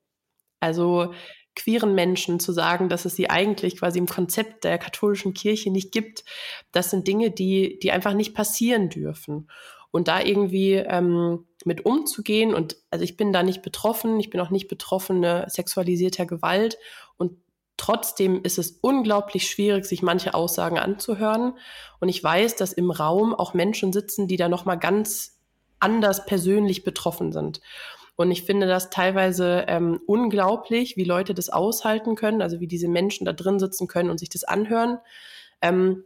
[0.59, 1.13] Also
[1.55, 5.91] queeren Menschen zu sagen, dass es sie eigentlich quasi im Konzept der katholischen Kirche nicht
[5.91, 6.23] gibt,
[6.71, 9.49] das sind Dinge, die, die einfach nicht passieren dürfen.
[9.91, 14.39] Und da irgendwie ähm, mit umzugehen, und also ich bin da nicht betroffen, ich bin
[14.39, 16.77] auch nicht betroffene sexualisierter Gewalt
[17.17, 17.37] und
[17.81, 21.57] Trotzdem ist es unglaublich schwierig, sich manche Aussagen anzuhören.
[21.99, 25.39] Und ich weiß, dass im Raum auch Menschen sitzen, die da nochmal ganz
[25.79, 27.59] anders persönlich betroffen sind.
[28.15, 32.87] Und ich finde das teilweise ähm, unglaublich, wie Leute das aushalten können, also wie diese
[32.87, 34.99] Menschen da drin sitzen können und sich das anhören.
[35.61, 36.03] Ähm,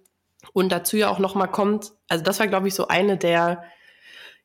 [0.54, 3.64] und dazu ja auch nochmal kommt, also das war, glaube ich, so eine der,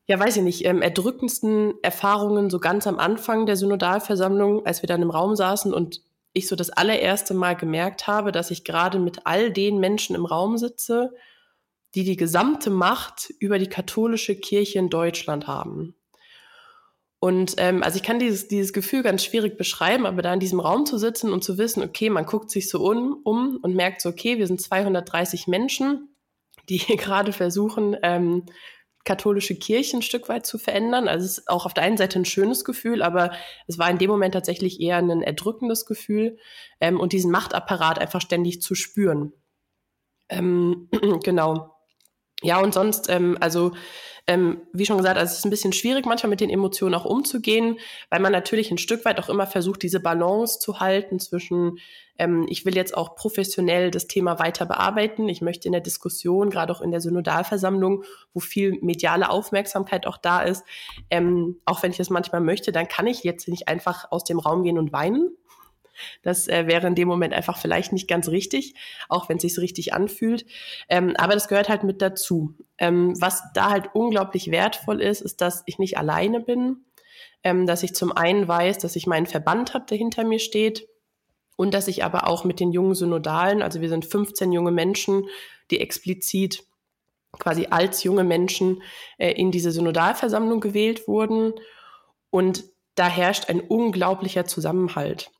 [0.07, 4.89] ja, weiß ich nicht, ähm, erdrückendsten Erfahrungen so ganz am Anfang der Synodalversammlung, als wir
[4.89, 8.99] dann im Raum saßen und ich so das allererste Mal gemerkt habe, dass ich gerade
[8.99, 11.13] mit all den Menschen im Raum sitze,
[11.95, 15.95] die die gesamte Macht über die katholische Kirche in Deutschland haben.
[17.23, 20.59] Und ähm, also ich kann dieses, dieses Gefühl ganz schwierig beschreiben, aber da in diesem
[20.59, 24.01] Raum zu sitzen und zu wissen, okay, man guckt sich so um, um und merkt
[24.01, 26.17] so, okay, wir sind 230 Menschen,
[26.71, 28.47] die hier gerade versuchen, ähm,
[29.05, 31.09] katholische Kirche ein Stück weit zu verändern.
[31.09, 33.33] Also es ist auch auf der einen Seite ein schönes Gefühl, aber
[33.67, 36.39] es war in dem Moment tatsächlich eher ein erdrückendes Gefühl
[36.81, 39.35] ähm, und diesen Machtapparat einfach ständig zu spüren.
[40.31, 40.89] Ähm,
[41.23, 41.77] genau.
[42.43, 43.73] Ja, und sonst, ähm, also
[44.31, 47.05] ähm, wie schon gesagt, also es ist ein bisschen schwierig, manchmal mit den Emotionen auch
[47.05, 51.81] umzugehen, weil man natürlich ein Stück weit auch immer versucht, diese Balance zu halten zwischen,
[52.17, 55.29] ähm, ich will jetzt auch professionell das Thema weiter bearbeiten.
[55.29, 60.17] Ich möchte in der Diskussion, gerade auch in der Synodalversammlung, wo viel mediale Aufmerksamkeit auch
[60.17, 60.63] da ist,
[61.11, 64.39] ähm, auch wenn ich das manchmal möchte, dann kann ich jetzt nicht einfach aus dem
[64.39, 65.37] Raum gehen und weinen,
[66.23, 68.75] das äh, wäre in dem Moment einfach vielleicht nicht ganz richtig,
[69.09, 70.47] auch wenn es sich richtig anfühlt.
[70.89, 72.55] Ähm, aber das gehört halt mit dazu.
[72.79, 76.85] Ähm, was da halt unglaublich wertvoll ist, ist, dass ich nicht alleine bin,
[77.45, 80.89] ähm, dass ich zum einen weiß, dass ich meinen Verband habe, der hinter mir steht,
[81.61, 85.27] und dass ich aber auch mit den jungen Synodalen, also wir sind 15 junge Menschen,
[85.71, 86.65] die explizit
[87.39, 88.83] quasi als junge Menschen
[89.19, 91.53] äh, in diese Synodalversammlung gewählt wurden.
[92.31, 95.31] Und da herrscht ein unglaublicher Zusammenhalt.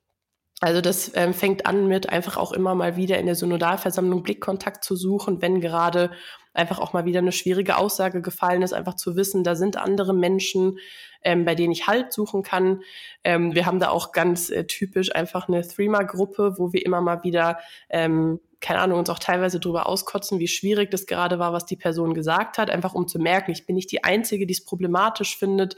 [0.61, 4.85] Also das ähm, fängt an mit einfach auch immer mal wieder in der Synodalversammlung Blickkontakt
[4.85, 6.11] zu suchen, wenn gerade
[6.53, 10.13] einfach auch mal wieder eine schwierige Aussage gefallen ist, einfach zu wissen, da sind andere
[10.13, 10.79] Menschen,
[11.23, 12.83] ähm, bei denen ich Halt suchen kann.
[13.25, 17.23] Ähm, wir haben da auch ganz äh, typisch einfach eine Threema-Gruppe, wo wir immer mal
[17.23, 21.65] wieder, ähm, keine Ahnung, uns auch teilweise drüber auskotzen, wie schwierig das gerade war, was
[21.65, 24.65] die Person gesagt hat, einfach um zu merken, ich bin nicht die Einzige, die es
[24.65, 25.77] problematisch findet,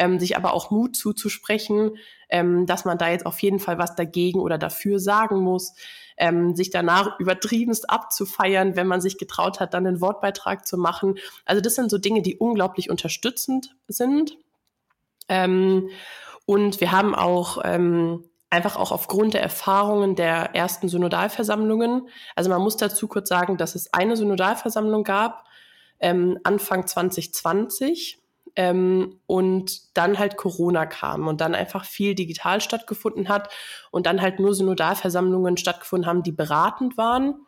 [0.00, 1.96] ähm, sich aber auch Mut zuzusprechen,
[2.30, 5.74] ähm, dass man da jetzt auf jeden Fall was dagegen oder dafür sagen muss,
[6.16, 11.18] ähm, sich danach übertriebenst abzufeiern, wenn man sich getraut hat, dann einen Wortbeitrag zu machen.
[11.44, 14.38] Also das sind so Dinge, die unglaublich unterstützend sind.
[15.28, 15.90] Ähm,
[16.46, 22.62] und wir haben auch ähm, einfach auch aufgrund der Erfahrungen der ersten Synodalversammlungen, also man
[22.62, 25.44] muss dazu kurz sagen, dass es eine Synodalversammlung gab,
[26.00, 28.19] ähm, Anfang 2020
[28.56, 33.50] ähm, und dann halt Corona kam und dann einfach viel digital stattgefunden hat
[33.90, 37.46] und dann halt nur Synodalversammlungen stattgefunden haben, die beratend waren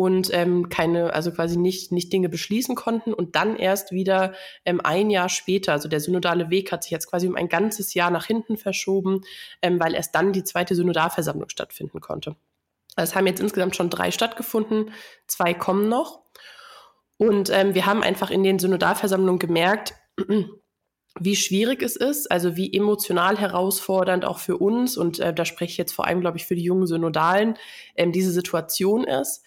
[0.00, 4.32] und ähm, keine, also quasi nicht, nicht Dinge beschließen konnten und dann erst wieder
[4.64, 7.92] ähm, ein Jahr später, also der synodale Weg hat sich jetzt quasi um ein ganzes
[7.92, 9.20] Jahr nach hinten verschoben,
[9.60, 12.34] ähm, weil erst dann die zweite Synodalversammlung stattfinden konnte.
[12.96, 14.92] Also es haben jetzt insgesamt schon drei stattgefunden,
[15.26, 16.22] zwei kommen noch.
[17.18, 19.92] Und ähm, wir haben einfach in den Synodalversammlungen gemerkt,
[21.18, 25.72] wie schwierig es ist, also wie emotional herausfordernd auch für uns, und äh, da spreche
[25.72, 27.56] ich jetzt vor allem, glaube ich, für die jungen Synodalen,
[27.96, 29.44] ähm, diese Situation ist.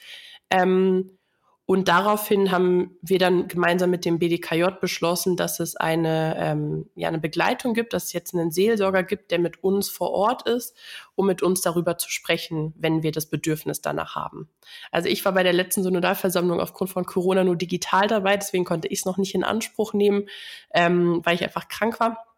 [0.50, 1.18] Ähm,
[1.66, 7.08] und daraufhin haben wir dann gemeinsam mit dem BDKJ beschlossen, dass es eine, ähm, ja,
[7.08, 10.76] eine Begleitung gibt, dass es jetzt einen Seelsorger gibt, der mit uns vor Ort ist,
[11.16, 14.50] um mit uns darüber zu sprechen, wenn wir das Bedürfnis danach haben.
[14.92, 18.90] Also ich war bei der letzten Synodalversammlung aufgrund von Corona nur digital dabei, deswegen konnte
[18.90, 20.28] ich es noch nicht in Anspruch nehmen,
[20.74, 22.33] ähm, weil ich einfach krank war.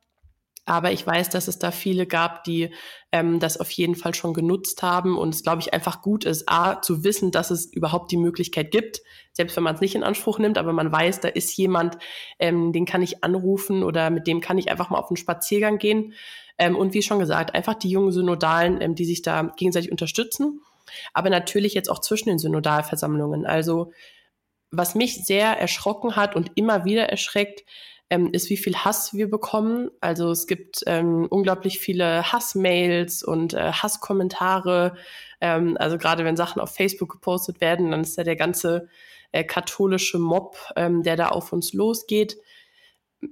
[0.65, 2.73] Aber ich weiß, dass es da viele gab, die
[3.11, 6.49] ähm, das auf jeden Fall schon genutzt haben und es, glaube ich, einfach gut ist,
[6.49, 9.01] A, zu wissen, dass es überhaupt die Möglichkeit gibt,
[9.31, 11.99] selbst wenn man es nicht in Anspruch nimmt, aber man weiß, da ist jemand,
[12.39, 15.77] ähm, den kann ich anrufen oder mit dem kann ich einfach mal auf einen Spaziergang
[15.77, 16.13] gehen.
[16.57, 20.61] Ähm, und wie schon gesagt, einfach die jungen Synodalen, ähm, die sich da gegenseitig unterstützen,
[21.13, 23.45] aber natürlich jetzt auch zwischen den Synodalversammlungen.
[23.45, 23.91] Also
[24.71, 27.63] was mich sehr erschrocken hat und immer wieder erschreckt,
[28.09, 29.89] ähm, ist, wie viel Hass wir bekommen.
[29.99, 34.95] Also es gibt ähm, unglaublich viele Hassmails und äh, Hasskommentare.
[35.41, 38.89] Ähm, also gerade wenn Sachen auf Facebook gepostet werden, dann ist ja der ganze
[39.31, 42.37] äh, katholische Mob, ähm, der da auf uns losgeht.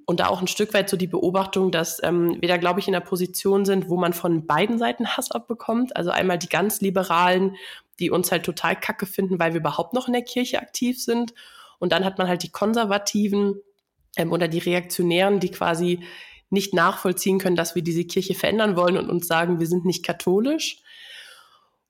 [0.05, 2.87] Und da auch ein Stück weit so die Beobachtung, dass ähm, wir da, glaube ich,
[2.87, 5.95] in der Position sind, wo man von beiden Seiten Hass abbekommt.
[5.95, 7.57] Also einmal die ganz Liberalen,
[7.99, 11.35] die uns halt total kacke finden, weil wir überhaupt noch in der Kirche aktiv sind.
[11.77, 13.61] Und dann hat man halt die Konservativen,
[14.17, 15.99] ähm, oder die Reaktionären, die quasi
[16.49, 20.05] nicht nachvollziehen können, dass wir diese Kirche verändern wollen und uns sagen, wir sind nicht
[20.05, 20.77] katholisch.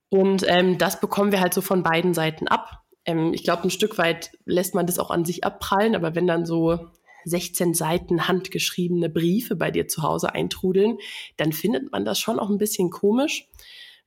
[0.09, 2.83] Und ähm, das bekommen wir halt so von beiden Seiten ab.
[3.05, 6.27] Ähm, ich glaube, ein Stück weit lässt man das auch an sich abprallen, aber wenn
[6.27, 6.87] dann so
[7.25, 10.97] 16 Seiten handgeschriebene Briefe bei dir zu Hause eintrudeln,
[11.37, 13.49] dann findet man das schon auch ein bisschen komisch.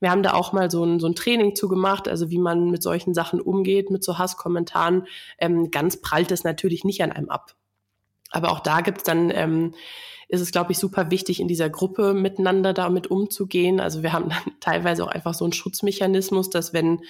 [0.01, 2.83] Wir haben da auch mal so ein, so ein Training zugemacht, also wie man mit
[2.83, 5.07] solchen Sachen umgeht, mit so Hasskommentaren.
[5.39, 7.57] Ähm, ganz prallt es natürlich nicht an einem ab.
[8.37, 9.75] Aber auch da gibt's dann, ähm,
[10.29, 13.81] ist es, glaube ich, super wichtig, in dieser Gruppe miteinander damit umzugehen.
[13.81, 17.01] Also wir haben dann teilweise auch einfach so einen Schutzmechanismus, dass wenn,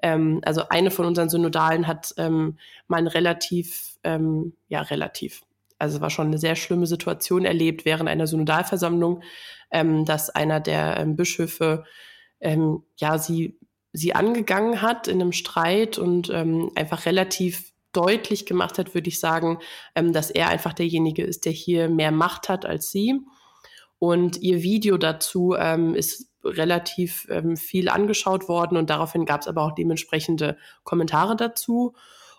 [0.00, 5.42] ähm, also eine von unseren Synodalen hat ähm, mal ein relativ, ähm, ja, relativ,
[5.80, 9.24] also war schon eine sehr schlimme Situation erlebt während einer Synodalversammlung,
[9.72, 11.82] ähm, dass einer der ähm, Bischöfe
[12.38, 13.58] ähm, ja sie
[13.92, 19.20] sie angegangen hat in einem Streit und ähm, einfach relativ deutlich gemacht hat, würde ich
[19.20, 19.58] sagen,
[19.94, 23.20] ähm, dass er einfach derjenige ist, der hier mehr Macht hat als sie.
[23.98, 29.48] Und ihr Video dazu ähm, ist relativ ähm, viel angeschaut worden und daraufhin gab es
[29.48, 31.94] aber auch dementsprechende Kommentare dazu.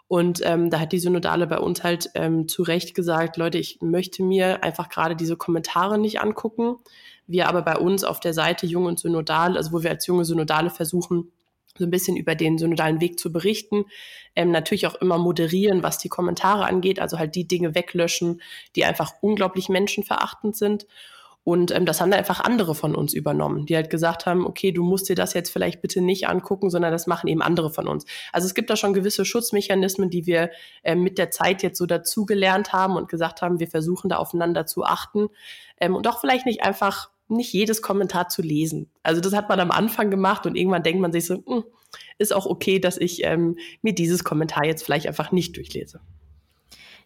[0.07, 3.79] Und ähm, da hat die Synodale bei uns halt ähm, zu Recht gesagt, Leute, ich
[3.81, 6.77] möchte mir einfach gerade diese Kommentare nicht angucken.
[7.25, 10.23] Wir aber bei uns auf der Seite Jung und Synodal, also wo wir als junge
[10.23, 11.33] Synodale versuchen,
[11.77, 13.85] so ein bisschen über den synodalen Weg zu berichten.
[14.35, 18.41] Ähm, natürlich auch immer moderieren, was die Kommentare angeht, also halt die Dinge weglöschen,
[18.75, 20.87] die einfach unglaublich menschenverachtend sind.
[21.47, 24.73] Und ähm, das haben dann einfach andere von uns übernommen, die halt gesagt haben, okay,
[24.73, 27.87] du musst dir das jetzt vielleicht bitte nicht angucken, sondern das machen eben andere von
[27.87, 28.05] uns.
[28.33, 30.49] Also es gibt da schon gewisse Schutzmechanismen, die wir
[30.83, 34.65] ähm, mit der Zeit jetzt so dazugelernt haben und gesagt haben, wir versuchen da aufeinander
[34.65, 35.29] zu achten
[35.79, 38.89] ähm, und auch vielleicht nicht einfach nicht jedes Kommentar zu lesen.
[39.03, 41.63] Also das hat man am Anfang gemacht und irgendwann denkt man sich so, hm,
[42.17, 46.01] ist auch okay, dass ich ähm, mir dieses Kommentar jetzt vielleicht einfach nicht durchlese.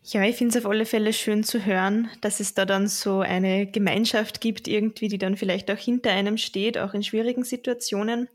[0.04, 3.20] Ja, ich finde es auf alle Fälle schön zu hören, dass es da dann so
[3.20, 8.28] eine Gemeinschaft gibt, irgendwie, die dann vielleicht auch hinter einem steht, auch in schwierigen Situationen.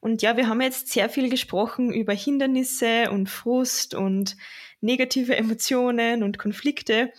[0.00, 4.36] Und ja, wir haben jetzt sehr viel gesprochen über Hindernisse und Frust und
[4.82, 7.12] negative Emotionen und Konflikte.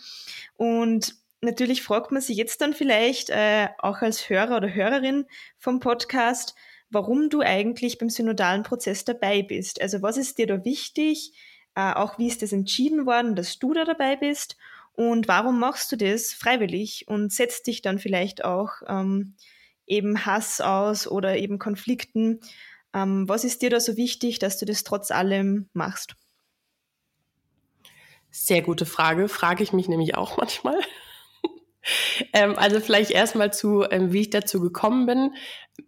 [0.56, 5.26] Und natürlich fragt man sich jetzt dann vielleicht äh, auch als Hörer oder Hörerin
[5.58, 6.54] vom Podcast,
[6.88, 9.80] warum du eigentlich beim synodalen Prozess dabei bist.
[9.80, 11.32] Also was ist dir da wichtig?
[11.74, 14.56] Äh, auch wie ist das entschieden worden, dass du da dabei bist?
[14.92, 19.34] Und warum machst du das freiwillig und setzt dich dann vielleicht auch ähm,
[19.86, 22.40] eben Hass aus oder eben Konflikten?
[22.94, 26.14] Ähm, was ist dir da so wichtig, dass du das trotz allem machst?
[28.30, 30.78] Sehr gute Frage, frage ich mich nämlich auch manchmal.
[32.32, 35.34] Ähm, also vielleicht erstmal zu, ähm, wie ich dazu gekommen bin.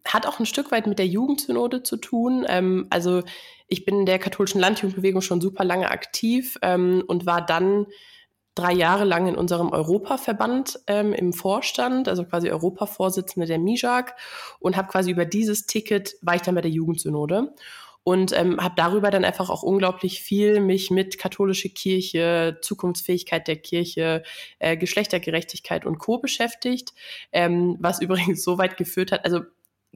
[0.07, 2.45] Hat auch ein Stück weit mit der Jugendsynode zu tun.
[2.49, 3.23] Ähm, also
[3.69, 7.87] ich bin in der katholischen Landjugendbewegung schon super lange aktiv ähm, und war dann
[8.55, 14.15] drei Jahre lang in unserem Europaverband ähm, im Vorstand, also quasi Europavorsitzende der MIJAG
[14.61, 17.55] und habe quasi über dieses Ticket war ich dann bei der Jugendsynode
[18.05, 23.57] und ähm, habe darüber dann einfach auch unglaublich viel mich mit katholische Kirche, Zukunftsfähigkeit der
[23.57, 24.23] Kirche,
[24.59, 26.93] äh, Geschlechtergerechtigkeit und Co beschäftigt,
[27.33, 29.41] ähm, was übrigens so weit geführt hat, also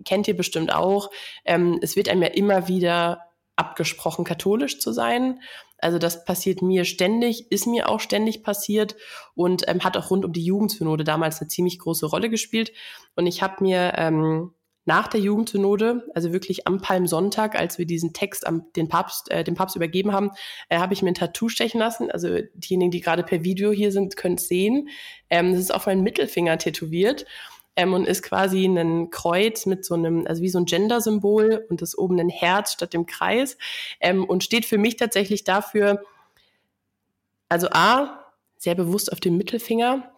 [0.04, 1.10] kennt ihr bestimmt auch,
[1.44, 5.40] ähm, es wird einem ja immer wieder abgesprochen, katholisch zu sein.
[5.78, 8.96] Also das passiert mir ständig, ist mir auch ständig passiert
[9.34, 12.72] und ähm, hat auch rund um die Jugendsynode damals eine ziemlich große Rolle gespielt.
[13.16, 14.54] Und ich habe mir ähm,
[14.88, 19.44] nach der Jugendsynode, also wirklich am Palmsonntag, als wir diesen Text am den Papst, äh,
[19.44, 20.30] dem Papst übergeben haben,
[20.70, 22.10] äh, habe ich mir ein Tattoo stechen lassen.
[22.10, 24.88] Also diejenigen, die gerade per Video hier sind, können es sehen.
[25.28, 27.26] Ähm, das ist auf meinen Mittelfinger tätowiert
[27.76, 31.82] ähm, und ist quasi ein Kreuz mit so einem, also wie so ein Gender-Symbol und
[31.82, 33.58] das oben ein Herz statt dem Kreis
[34.00, 36.02] ähm, und steht für mich tatsächlich dafür,
[37.50, 38.24] also A,
[38.56, 40.17] sehr bewusst auf dem Mittelfinger,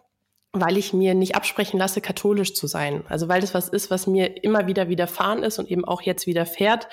[0.53, 3.03] weil ich mir nicht absprechen lasse, katholisch zu sein.
[3.07, 6.27] Also weil das was ist, was mir immer wieder widerfahren ist und eben auch jetzt
[6.27, 6.87] widerfährt.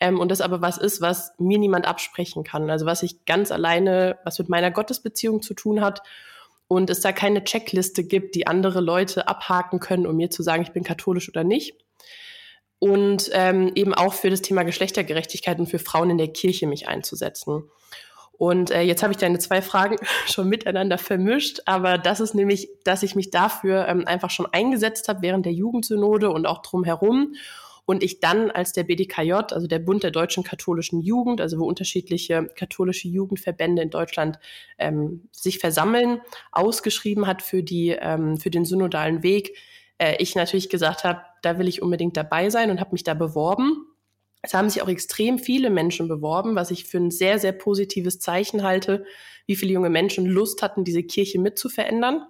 [0.00, 2.70] Ähm, und das aber was ist, was mir niemand absprechen kann.
[2.70, 6.02] Also was ich ganz alleine, was mit meiner Gottesbeziehung zu tun hat
[6.68, 10.62] und es da keine Checkliste gibt, die andere Leute abhaken können, um mir zu sagen,
[10.62, 11.74] ich bin katholisch oder nicht.
[12.78, 16.88] Und ähm, eben auch für das Thema Geschlechtergerechtigkeit und für Frauen in der Kirche mich
[16.88, 17.70] einzusetzen.
[18.42, 22.68] Und äh, jetzt habe ich deine zwei Fragen schon miteinander vermischt, aber das ist nämlich,
[22.82, 27.36] dass ich mich dafür ähm, einfach schon eingesetzt habe während der Jugendsynode und auch drumherum
[27.84, 31.66] und ich dann als der BDKJ, also der Bund der deutschen katholischen Jugend, also wo
[31.66, 34.40] unterschiedliche katholische Jugendverbände in Deutschland
[34.76, 39.56] ähm, sich versammeln, ausgeschrieben hat für, die, ähm, für den synodalen Weg,
[39.98, 43.14] äh, ich natürlich gesagt habe, da will ich unbedingt dabei sein und habe mich da
[43.14, 43.86] beworben.
[44.42, 48.18] Es haben sich auch extrem viele Menschen beworben, was ich für ein sehr, sehr positives
[48.18, 49.04] Zeichen halte,
[49.46, 52.26] wie viele junge Menschen Lust hatten, diese Kirche mitzuverändern.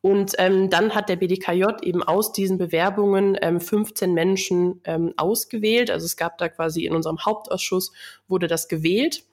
[0.00, 5.90] Und ähm, dann hat der BDKJ eben aus diesen Bewerbungen ähm, 15 Menschen ähm, ausgewählt.
[5.90, 7.92] Also es gab da quasi in unserem Hauptausschuss
[8.28, 9.24] wurde das gewählt.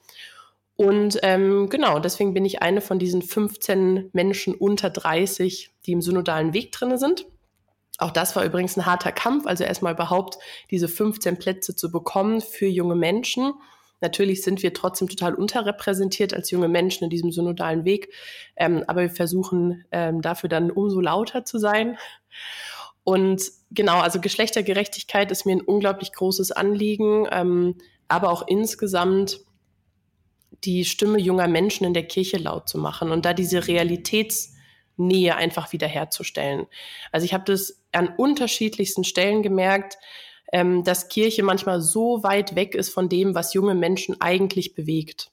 [0.76, 6.02] Und ähm, genau, deswegen bin ich eine von diesen 15 Menschen unter 30, die im
[6.02, 7.26] synodalen Weg drinne sind.
[7.98, 10.38] Auch das war übrigens ein harter Kampf, also erstmal überhaupt
[10.70, 13.54] diese 15 Plätze zu bekommen für junge Menschen.
[14.00, 18.12] Natürlich sind wir trotzdem total unterrepräsentiert als junge Menschen in diesem synodalen Weg,
[18.56, 21.96] ähm, aber wir versuchen ähm, dafür dann umso lauter zu sein.
[23.04, 27.76] Und genau, also Geschlechtergerechtigkeit ist mir ein unglaublich großes Anliegen, ähm,
[28.08, 29.40] aber auch insgesamt
[30.64, 33.66] die Stimme junger Menschen in der Kirche laut zu machen und da diese
[34.98, 36.66] Realitätsnähe einfach wiederherzustellen.
[37.12, 39.98] Also ich habe das an unterschiedlichsten Stellen gemerkt,
[40.52, 45.30] ähm, dass Kirche manchmal so weit weg ist von dem, was junge Menschen eigentlich bewegt.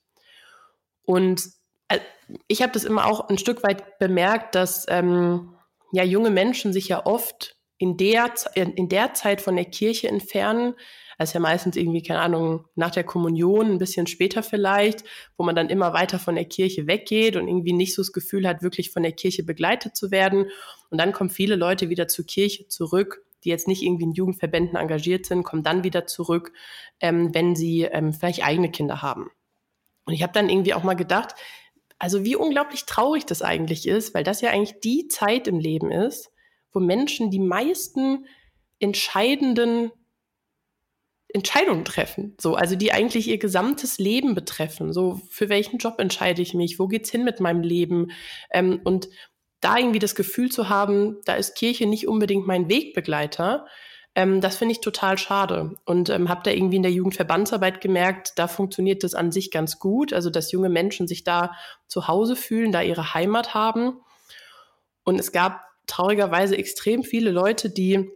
[1.04, 1.44] Und
[1.90, 2.00] äh,
[2.48, 5.56] ich habe das immer auch ein Stück weit bemerkt, dass ähm,
[5.92, 10.76] ja junge Menschen sich ja oft in der, in der Zeit von der Kirche entfernen,
[11.22, 15.04] also ja meistens irgendwie, keine Ahnung, nach der Kommunion, ein bisschen später vielleicht,
[15.38, 18.48] wo man dann immer weiter von der Kirche weggeht und irgendwie nicht so das Gefühl
[18.48, 20.50] hat, wirklich von der Kirche begleitet zu werden.
[20.90, 24.76] Und dann kommen viele Leute wieder zur Kirche zurück die jetzt nicht irgendwie in Jugendverbänden
[24.76, 26.54] engagiert sind, kommen dann wieder zurück,
[27.00, 29.32] ähm, wenn sie ähm, vielleicht eigene Kinder haben.
[30.06, 31.36] Und ich habe dann irgendwie auch mal gedacht,
[32.00, 35.92] also wie unglaublich traurig das eigentlich ist, weil das ja eigentlich die Zeit im Leben
[35.92, 36.32] ist,
[36.72, 38.26] wo Menschen die meisten
[38.80, 39.92] entscheidenden
[41.34, 44.94] Entscheidungen treffen, so, also die eigentlich ihr gesamtes Leben betreffen.
[44.94, 46.80] So, für welchen Job entscheide ich mich?
[46.80, 48.12] Wo geht's hin mit meinem Leben?
[48.52, 49.08] Ähm, und
[49.62, 53.66] da irgendwie das Gefühl zu haben, da ist Kirche nicht unbedingt mein Wegbegleiter,
[54.14, 58.34] Ähm, das finde ich total schade und ähm, habe da irgendwie in der Jugendverbandsarbeit gemerkt,
[58.36, 61.54] da funktioniert das an sich ganz gut, also dass junge Menschen sich da
[61.88, 64.02] zu Hause fühlen, da ihre Heimat haben.
[65.04, 68.12] Und es gab traurigerweise extrem viele Leute, die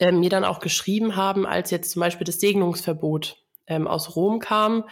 [0.00, 3.36] äh, mir dann auch geschrieben haben, als jetzt zum Beispiel das Segnungsverbot
[3.66, 4.84] ähm, aus Rom kam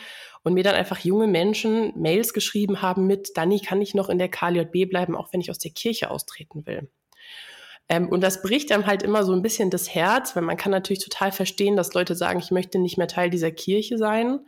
[0.44, 4.18] und mir dann einfach junge Menschen Mails geschrieben haben mit, Dani, kann ich noch in
[4.18, 6.90] der KLJB bleiben, auch wenn ich aus der Kirche austreten will.
[7.88, 10.72] Ähm, und das bricht einem halt immer so ein bisschen das Herz, weil man kann
[10.72, 14.40] natürlich total verstehen, dass Leute sagen, ich möchte nicht mehr Teil dieser Kirche sein.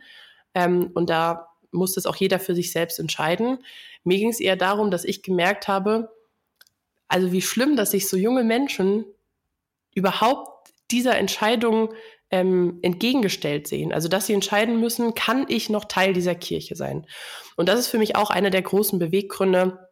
[0.53, 3.59] Ähm, und da muss das auch jeder für sich selbst entscheiden.
[4.03, 6.11] Mir ging es eher darum, dass ich gemerkt habe,
[7.07, 9.05] also wie schlimm, dass sich so junge Menschen
[9.93, 10.50] überhaupt
[10.91, 11.93] dieser Entscheidung
[12.31, 13.93] ähm, entgegengestellt sehen.
[13.93, 17.05] Also dass sie entscheiden müssen, kann ich noch Teil dieser Kirche sein?
[17.57, 19.89] Und das ist für mich auch einer der großen Beweggründe,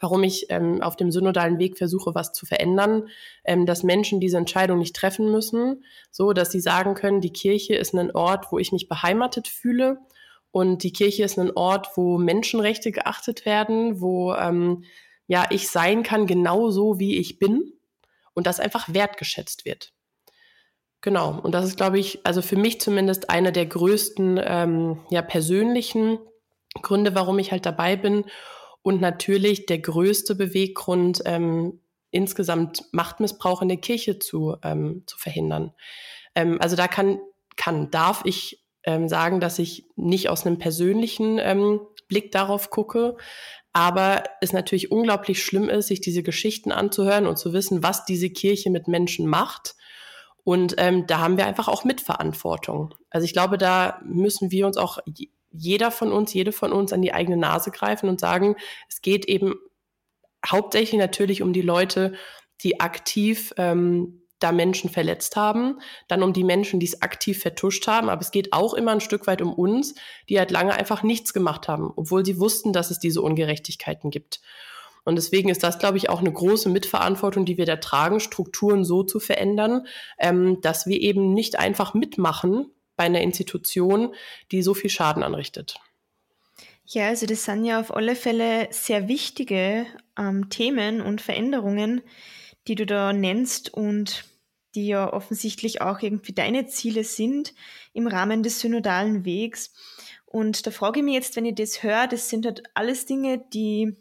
[0.00, 3.08] warum ich ähm, auf dem synodalen Weg versuche, was zu verändern,
[3.44, 7.74] ähm, dass Menschen diese Entscheidung nicht treffen müssen, so dass sie sagen können, die Kirche
[7.74, 9.98] ist ein Ort, wo ich mich beheimatet fühle
[10.50, 14.84] und die Kirche ist ein Ort, wo Menschenrechte geachtet werden, wo ähm,
[15.26, 17.72] ja ich sein kann genauso wie ich bin
[18.34, 19.92] und das einfach wertgeschätzt wird.
[21.00, 25.22] Genau, und das ist, glaube ich, also für mich zumindest einer der größten ähm, ja,
[25.22, 26.18] persönlichen
[26.82, 28.24] Gründe, warum ich halt dabei bin.
[28.82, 31.80] Und natürlich der größte Beweggrund, ähm,
[32.10, 35.72] insgesamt Machtmissbrauch in der Kirche zu, ähm, zu verhindern.
[36.34, 37.20] Ähm, also da kann,
[37.56, 43.16] kann, darf ich ähm, sagen, dass ich nicht aus einem persönlichen ähm, Blick darauf gucke,
[43.72, 48.30] aber es natürlich unglaublich schlimm ist, sich diese Geschichten anzuhören und zu wissen, was diese
[48.30, 49.76] Kirche mit Menschen macht
[50.44, 52.94] und ähm, da haben wir einfach auch Mitverantwortung.
[53.10, 54.98] Also ich glaube, da müssen wir uns auch
[55.50, 58.56] jeder von uns, jede von uns an die eigene Nase greifen und sagen,
[58.88, 59.54] es geht eben
[60.46, 62.14] hauptsächlich natürlich um die Leute,
[62.62, 67.86] die aktiv ähm, da Menschen verletzt haben, dann um die Menschen, die es aktiv vertuscht
[67.88, 69.94] haben, aber es geht auch immer ein Stück weit um uns,
[70.28, 74.40] die halt lange einfach nichts gemacht haben, obwohl sie wussten, dass es diese Ungerechtigkeiten gibt.
[75.08, 78.84] Und deswegen ist das, glaube ich, auch eine große Mitverantwortung, die wir da tragen, Strukturen
[78.84, 79.86] so zu verändern,
[80.18, 84.14] ähm, dass wir eben nicht einfach mitmachen bei einer Institution,
[84.52, 85.76] die so viel Schaden anrichtet.
[86.84, 89.86] Ja, also das sind ja auf alle Fälle sehr wichtige
[90.18, 92.02] ähm, Themen und Veränderungen,
[92.66, 94.26] die du da nennst und
[94.74, 97.54] die ja offensichtlich auch irgendwie deine Ziele sind
[97.94, 99.72] im Rahmen des synodalen Wegs.
[100.26, 103.42] Und da frage ich mich jetzt, wenn ich das höre, das sind halt alles Dinge,
[103.54, 103.96] die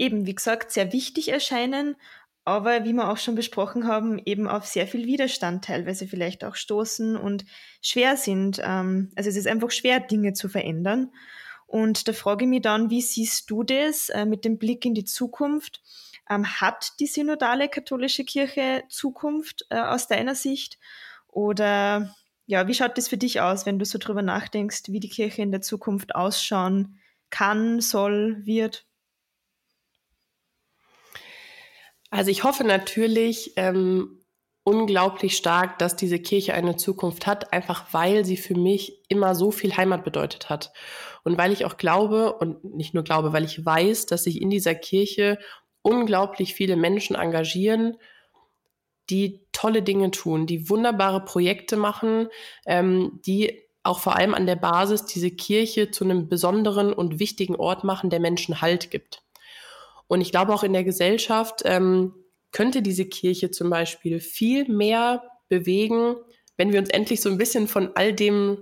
[0.00, 1.94] eben, wie gesagt, sehr wichtig erscheinen,
[2.44, 6.56] aber wie wir auch schon besprochen haben, eben auf sehr viel Widerstand teilweise vielleicht auch
[6.56, 7.44] stoßen und
[7.82, 8.60] schwer sind.
[8.64, 11.12] Ähm, also es ist einfach schwer, Dinge zu verändern.
[11.66, 14.94] Und da frage ich mich dann, wie siehst du das äh, mit dem Blick in
[14.94, 15.82] die Zukunft?
[16.28, 20.78] Ähm, hat die synodale katholische Kirche Zukunft äh, aus deiner Sicht?
[21.28, 22.12] Oder
[22.46, 25.42] ja, wie schaut das für dich aus, wenn du so drüber nachdenkst, wie die Kirche
[25.42, 26.98] in der Zukunft ausschauen
[27.28, 28.86] kann, soll, wird?
[32.10, 34.20] Also ich hoffe natürlich ähm,
[34.64, 39.50] unglaublich stark, dass diese Kirche eine Zukunft hat, einfach weil sie für mich immer so
[39.50, 40.72] viel Heimat bedeutet hat.
[41.24, 44.50] Und weil ich auch glaube, und nicht nur glaube, weil ich weiß, dass sich in
[44.50, 45.38] dieser Kirche
[45.82, 47.96] unglaublich viele Menschen engagieren,
[49.08, 52.28] die tolle Dinge tun, die wunderbare Projekte machen,
[52.66, 57.56] ähm, die auch vor allem an der Basis diese Kirche zu einem besonderen und wichtigen
[57.56, 59.22] Ort machen, der Menschen Halt gibt.
[60.10, 62.12] Und ich glaube auch in der Gesellschaft ähm,
[62.50, 66.16] könnte diese Kirche zum Beispiel viel mehr bewegen,
[66.56, 68.58] wenn wir uns endlich so ein bisschen von all dem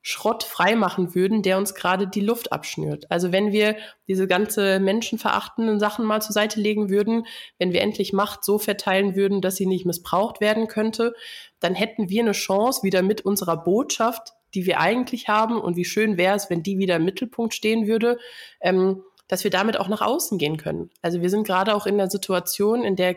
[0.00, 3.10] Schrott freimachen würden, der uns gerade die Luft abschnürt.
[3.10, 3.76] Also wenn wir
[4.06, 7.26] diese ganze menschenverachtenden Sachen mal zur Seite legen würden,
[7.58, 11.14] wenn wir endlich Macht so verteilen würden, dass sie nicht missbraucht werden könnte,
[11.58, 15.84] dann hätten wir eine Chance, wieder mit unserer Botschaft, die wir eigentlich haben, und wie
[15.84, 18.18] schön wäre es, wenn die wieder im Mittelpunkt stehen würde,
[18.60, 19.02] ähm,
[19.32, 20.90] dass wir damit auch nach außen gehen können.
[21.00, 23.16] Also wir sind gerade auch in der Situation, in der,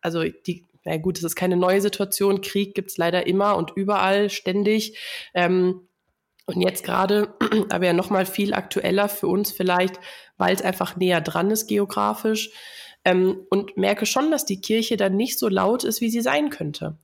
[0.00, 3.72] also die, na gut, es ist keine neue Situation, Krieg gibt es leider immer und
[3.76, 4.96] überall ständig.
[5.34, 5.86] Ähm,
[6.46, 7.34] und jetzt gerade,
[7.68, 10.00] aber ja nochmal viel aktueller für uns vielleicht,
[10.38, 12.48] weil es einfach näher dran ist geografisch.
[13.04, 16.48] Ähm, und merke schon, dass die Kirche dann nicht so laut ist, wie sie sein
[16.48, 16.96] könnte.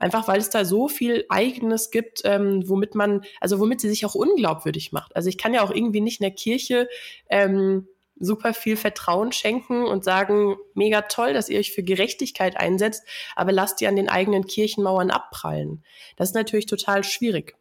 [0.00, 4.04] Einfach weil es da so viel Eigenes gibt, ähm, womit man, also womit sie sich
[4.04, 5.14] auch unglaubwürdig macht.
[5.14, 6.88] Also ich kann ja auch irgendwie nicht in der Kirche
[7.30, 7.86] ähm,
[8.22, 13.04] super viel Vertrauen schenken und sagen, mega toll, dass ihr euch für Gerechtigkeit einsetzt,
[13.34, 15.84] aber lasst die an den eigenen Kirchenmauern abprallen.
[16.16, 17.56] Das ist natürlich total schwierig.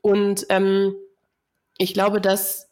[0.00, 0.96] Und ähm,
[1.78, 2.70] ich glaube, dass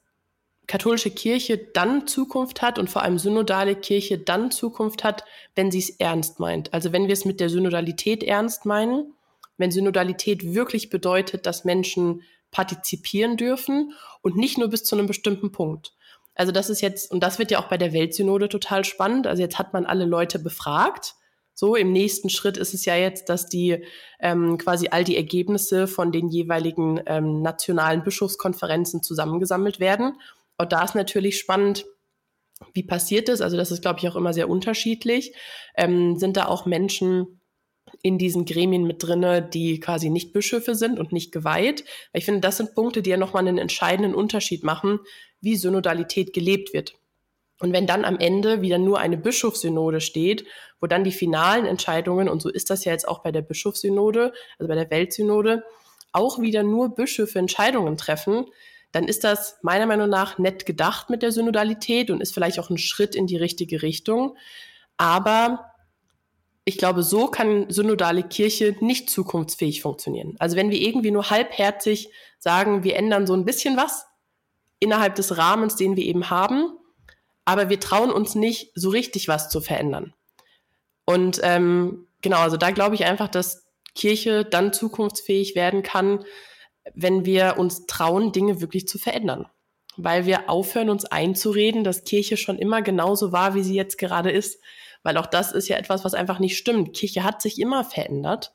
[0.66, 5.24] katholische Kirche dann Zukunft hat und vor allem synodale Kirche dann Zukunft hat,
[5.54, 6.72] wenn sie es ernst meint.
[6.72, 9.12] Also wenn wir es mit der Synodalität ernst meinen,
[9.58, 13.92] wenn Synodalität wirklich bedeutet, dass Menschen partizipieren dürfen
[14.22, 15.92] und nicht nur bis zu einem bestimmten Punkt.
[16.34, 19.26] Also das ist jetzt, und das wird ja auch bei der Weltsynode total spannend.
[19.26, 21.14] Also jetzt hat man alle Leute befragt.
[21.56, 23.84] So, im nächsten Schritt ist es ja jetzt, dass die
[24.18, 30.18] ähm, quasi all die Ergebnisse von den jeweiligen ähm, nationalen Bischofskonferenzen zusammengesammelt werden.
[30.58, 31.86] Und da ist natürlich spannend,
[32.72, 33.40] wie passiert das?
[33.40, 35.32] Also das ist, glaube ich, auch immer sehr unterschiedlich.
[35.76, 37.40] Ähm, sind da auch Menschen
[38.02, 41.84] in diesen Gremien mit drinne, die quasi nicht Bischöfe sind und nicht geweiht?
[42.12, 45.00] Ich finde, das sind Punkte, die ja nochmal einen entscheidenden Unterschied machen,
[45.44, 46.94] wie Synodalität gelebt wird.
[47.60, 50.44] Und wenn dann am Ende wieder nur eine Bischofssynode steht,
[50.80, 54.32] wo dann die finalen Entscheidungen, und so ist das ja jetzt auch bei der Bischofssynode,
[54.58, 55.64] also bei der Weltsynode,
[56.12, 58.46] auch wieder nur Bischöfe Entscheidungen treffen,
[58.92, 62.70] dann ist das meiner Meinung nach nett gedacht mit der Synodalität und ist vielleicht auch
[62.70, 64.36] ein Schritt in die richtige Richtung.
[64.96, 65.72] Aber
[66.64, 70.36] ich glaube, so kann synodale Kirche nicht zukunftsfähig funktionieren.
[70.38, 74.06] Also wenn wir irgendwie nur halbherzig sagen, wir ändern so ein bisschen was
[74.78, 76.72] innerhalb des Rahmens, den wir eben haben,
[77.44, 80.14] aber wir trauen uns nicht, so richtig was zu verändern.
[81.04, 86.24] Und ähm, genau, also da glaube ich einfach, dass Kirche dann zukunftsfähig werden kann,
[86.94, 89.46] wenn wir uns trauen, Dinge wirklich zu verändern.
[89.96, 94.30] Weil wir aufhören, uns einzureden, dass Kirche schon immer genauso war, wie sie jetzt gerade
[94.30, 94.60] ist.
[95.02, 96.94] Weil auch das ist ja etwas, was einfach nicht stimmt.
[96.94, 98.52] Kirche hat sich immer verändert.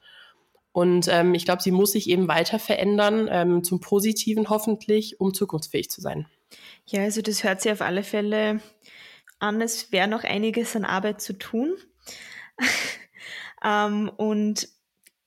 [0.71, 5.33] Und ähm, ich glaube, sie muss sich eben weiter verändern, ähm, zum Positiven hoffentlich, um
[5.33, 6.27] zukunftsfähig zu sein.
[6.85, 8.61] Ja, also das hört sich auf alle Fälle
[9.39, 11.75] an, es wäre noch einiges an Arbeit zu tun.
[13.63, 14.67] ähm, und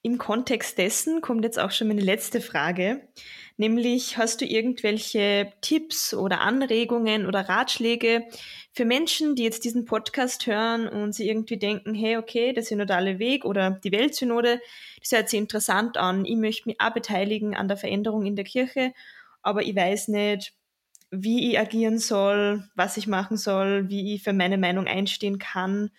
[0.02, 3.08] im Kontext dessen kommt jetzt auch schon meine letzte Frage,
[3.56, 8.26] nämlich hast du irgendwelche Tipps oder Anregungen oder Ratschläge
[8.72, 13.18] für Menschen, die jetzt diesen Podcast hören und sie irgendwie denken, hey, okay, der synodale
[13.18, 14.60] Weg oder die Weltsynode,
[15.00, 18.44] das hört sich interessant an, ich möchte mich auch beteiligen an der Veränderung in der
[18.44, 18.92] Kirche,
[19.42, 20.54] aber ich weiß nicht,
[21.10, 25.90] wie ich agieren soll, was ich machen soll, wie ich für meine Meinung einstehen kann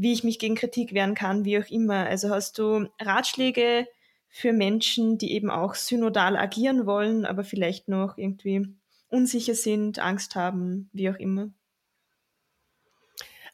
[0.00, 2.06] wie ich mich gegen Kritik wehren kann, wie auch immer.
[2.06, 3.86] Also hast du Ratschläge
[4.28, 8.66] für Menschen, die eben auch synodal agieren wollen, aber vielleicht noch irgendwie
[9.08, 11.50] unsicher sind, Angst haben, wie auch immer?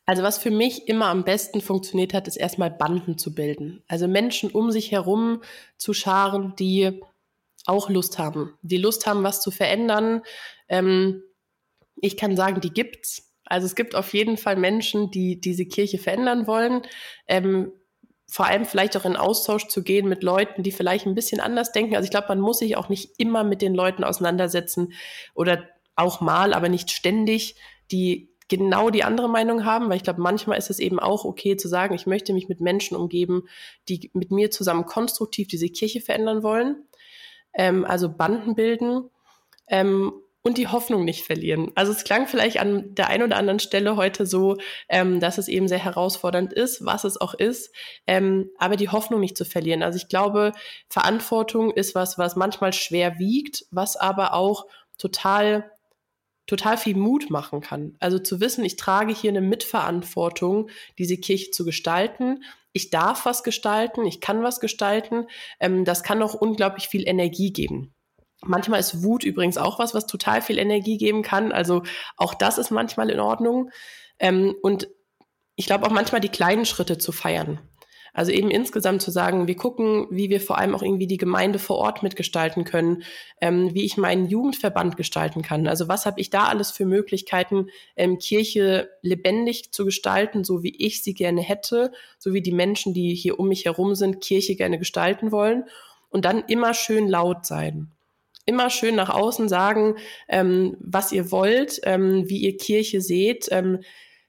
[0.06, 3.82] Also was für mich immer am besten funktioniert hat, ist erstmal Banden zu bilden.
[3.88, 5.42] Also Menschen um sich herum
[5.76, 7.00] zu scharen, die
[7.66, 10.22] auch Lust haben, die Lust haben, was zu verändern.
[10.68, 11.24] Ähm,
[12.00, 13.32] ich kann sagen, die gibt's.
[13.44, 16.82] Also es gibt auf jeden Fall Menschen, die diese Kirche verändern wollen.
[17.26, 17.72] Ähm,
[18.28, 21.72] vor allem vielleicht auch in Austausch zu gehen mit Leuten, die vielleicht ein bisschen anders
[21.72, 21.94] denken.
[21.96, 24.92] Also ich glaube, man muss sich auch nicht immer mit den Leuten auseinandersetzen
[25.34, 27.56] oder auch mal, aber nicht ständig,
[27.90, 31.56] die genau die andere Meinung haben, weil ich glaube, manchmal ist es eben auch okay
[31.56, 33.48] zu sagen, ich möchte mich mit Menschen umgeben,
[33.88, 36.84] die mit mir zusammen konstruktiv diese Kirche verändern wollen.
[37.54, 39.10] Ähm, also Banden bilden.
[39.68, 40.12] Ähm,
[40.46, 41.72] und die Hoffnung nicht verlieren.
[41.74, 45.48] Also es klang vielleicht an der einen oder anderen Stelle heute so, ähm, dass es
[45.48, 47.74] eben sehr herausfordernd ist, was es auch ist,
[48.06, 49.82] ähm, aber die Hoffnung nicht zu verlieren.
[49.82, 50.52] Also ich glaube,
[50.88, 54.66] Verantwortung ist was, was manchmal schwer wiegt, was aber auch
[54.98, 55.68] total
[56.46, 57.96] total viel Mut machen kann.
[57.98, 62.44] Also zu wissen, ich trage hier eine Mitverantwortung, diese Kirche zu gestalten.
[62.72, 65.26] Ich darf was gestalten, ich kann was gestalten.
[65.60, 67.94] Ähm, das kann auch unglaublich viel Energie geben.
[68.44, 71.52] Manchmal ist Wut übrigens auch was, was total viel Energie geben kann.
[71.52, 71.82] Also
[72.16, 73.70] auch das ist manchmal in Ordnung.
[74.18, 74.88] Ähm, und
[75.56, 77.58] ich glaube auch manchmal die kleinen Schritte zu feiern.
[78.16, 81.58] Also eben insgesamt zu sagen, wir gucken, wie wir vor allem auch irgendwie die Gemeinde
[81.58, 83.02] vor Ort mitgestalten können,
[83.42, 85.68] ähm, wie ich meinen Jugendverband gestalten kann.
[85.68, 90.74] Also was habe ich da alles für Möglichkeiten, ähm, Kirche lebendig zu gestalten, so wie
[90.74, 94.56] ich sie gerne hätte, so wie die Menschen, die hier um mich herum sind, Kirche
[94.56, 95.64] gerne gestalten wollen.
[96.08, 97.92] Und dann immer schön laut sein
[98.48, 99.96] immer schön nach außen sagen,
[100.28, 103.80] ähm, was ihr wollt, ähm, wie ihr Kirche seht, ähm,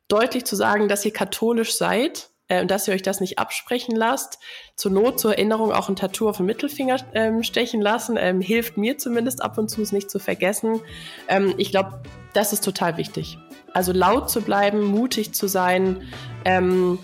[0.07, 3.95] deutlich zu sagen, dass ihr katholisch seid äh, und dass ihr euch das nicht absprechen
[3.95, 4.39] lasst.
[4.75, 8.77] Zur Not, zur Erinnerung auch ein Tattoo auf den Mittelfinger ähm, stechen lassen, ähm, hilft
[8.77, 10.81] mir zumindest ab und zu, es nicht zu vergessen.
[11.27, 12.01] Ähm, ich glaube,
[12.33, 13.37] das ist total wichtig.
[13.73, 16.01] Also laut zu bleiben, mutig zu sein
[16.45, 16.99] ähm,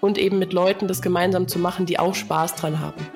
[0.00, 3.06] und eben mit Leuten das gemeinsam zu machen, die auch Spaß dran haben.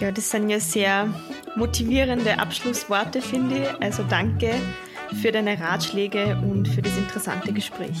[0.00, 1.08] Ja, das sind ja sehr
[1.56, 3.82] motivierende Abschlussworte, finde ich.
[3.82, 4.54] Also danke
[5.22, 8.00] für deine Ratschläge und für das interessante Gespräch.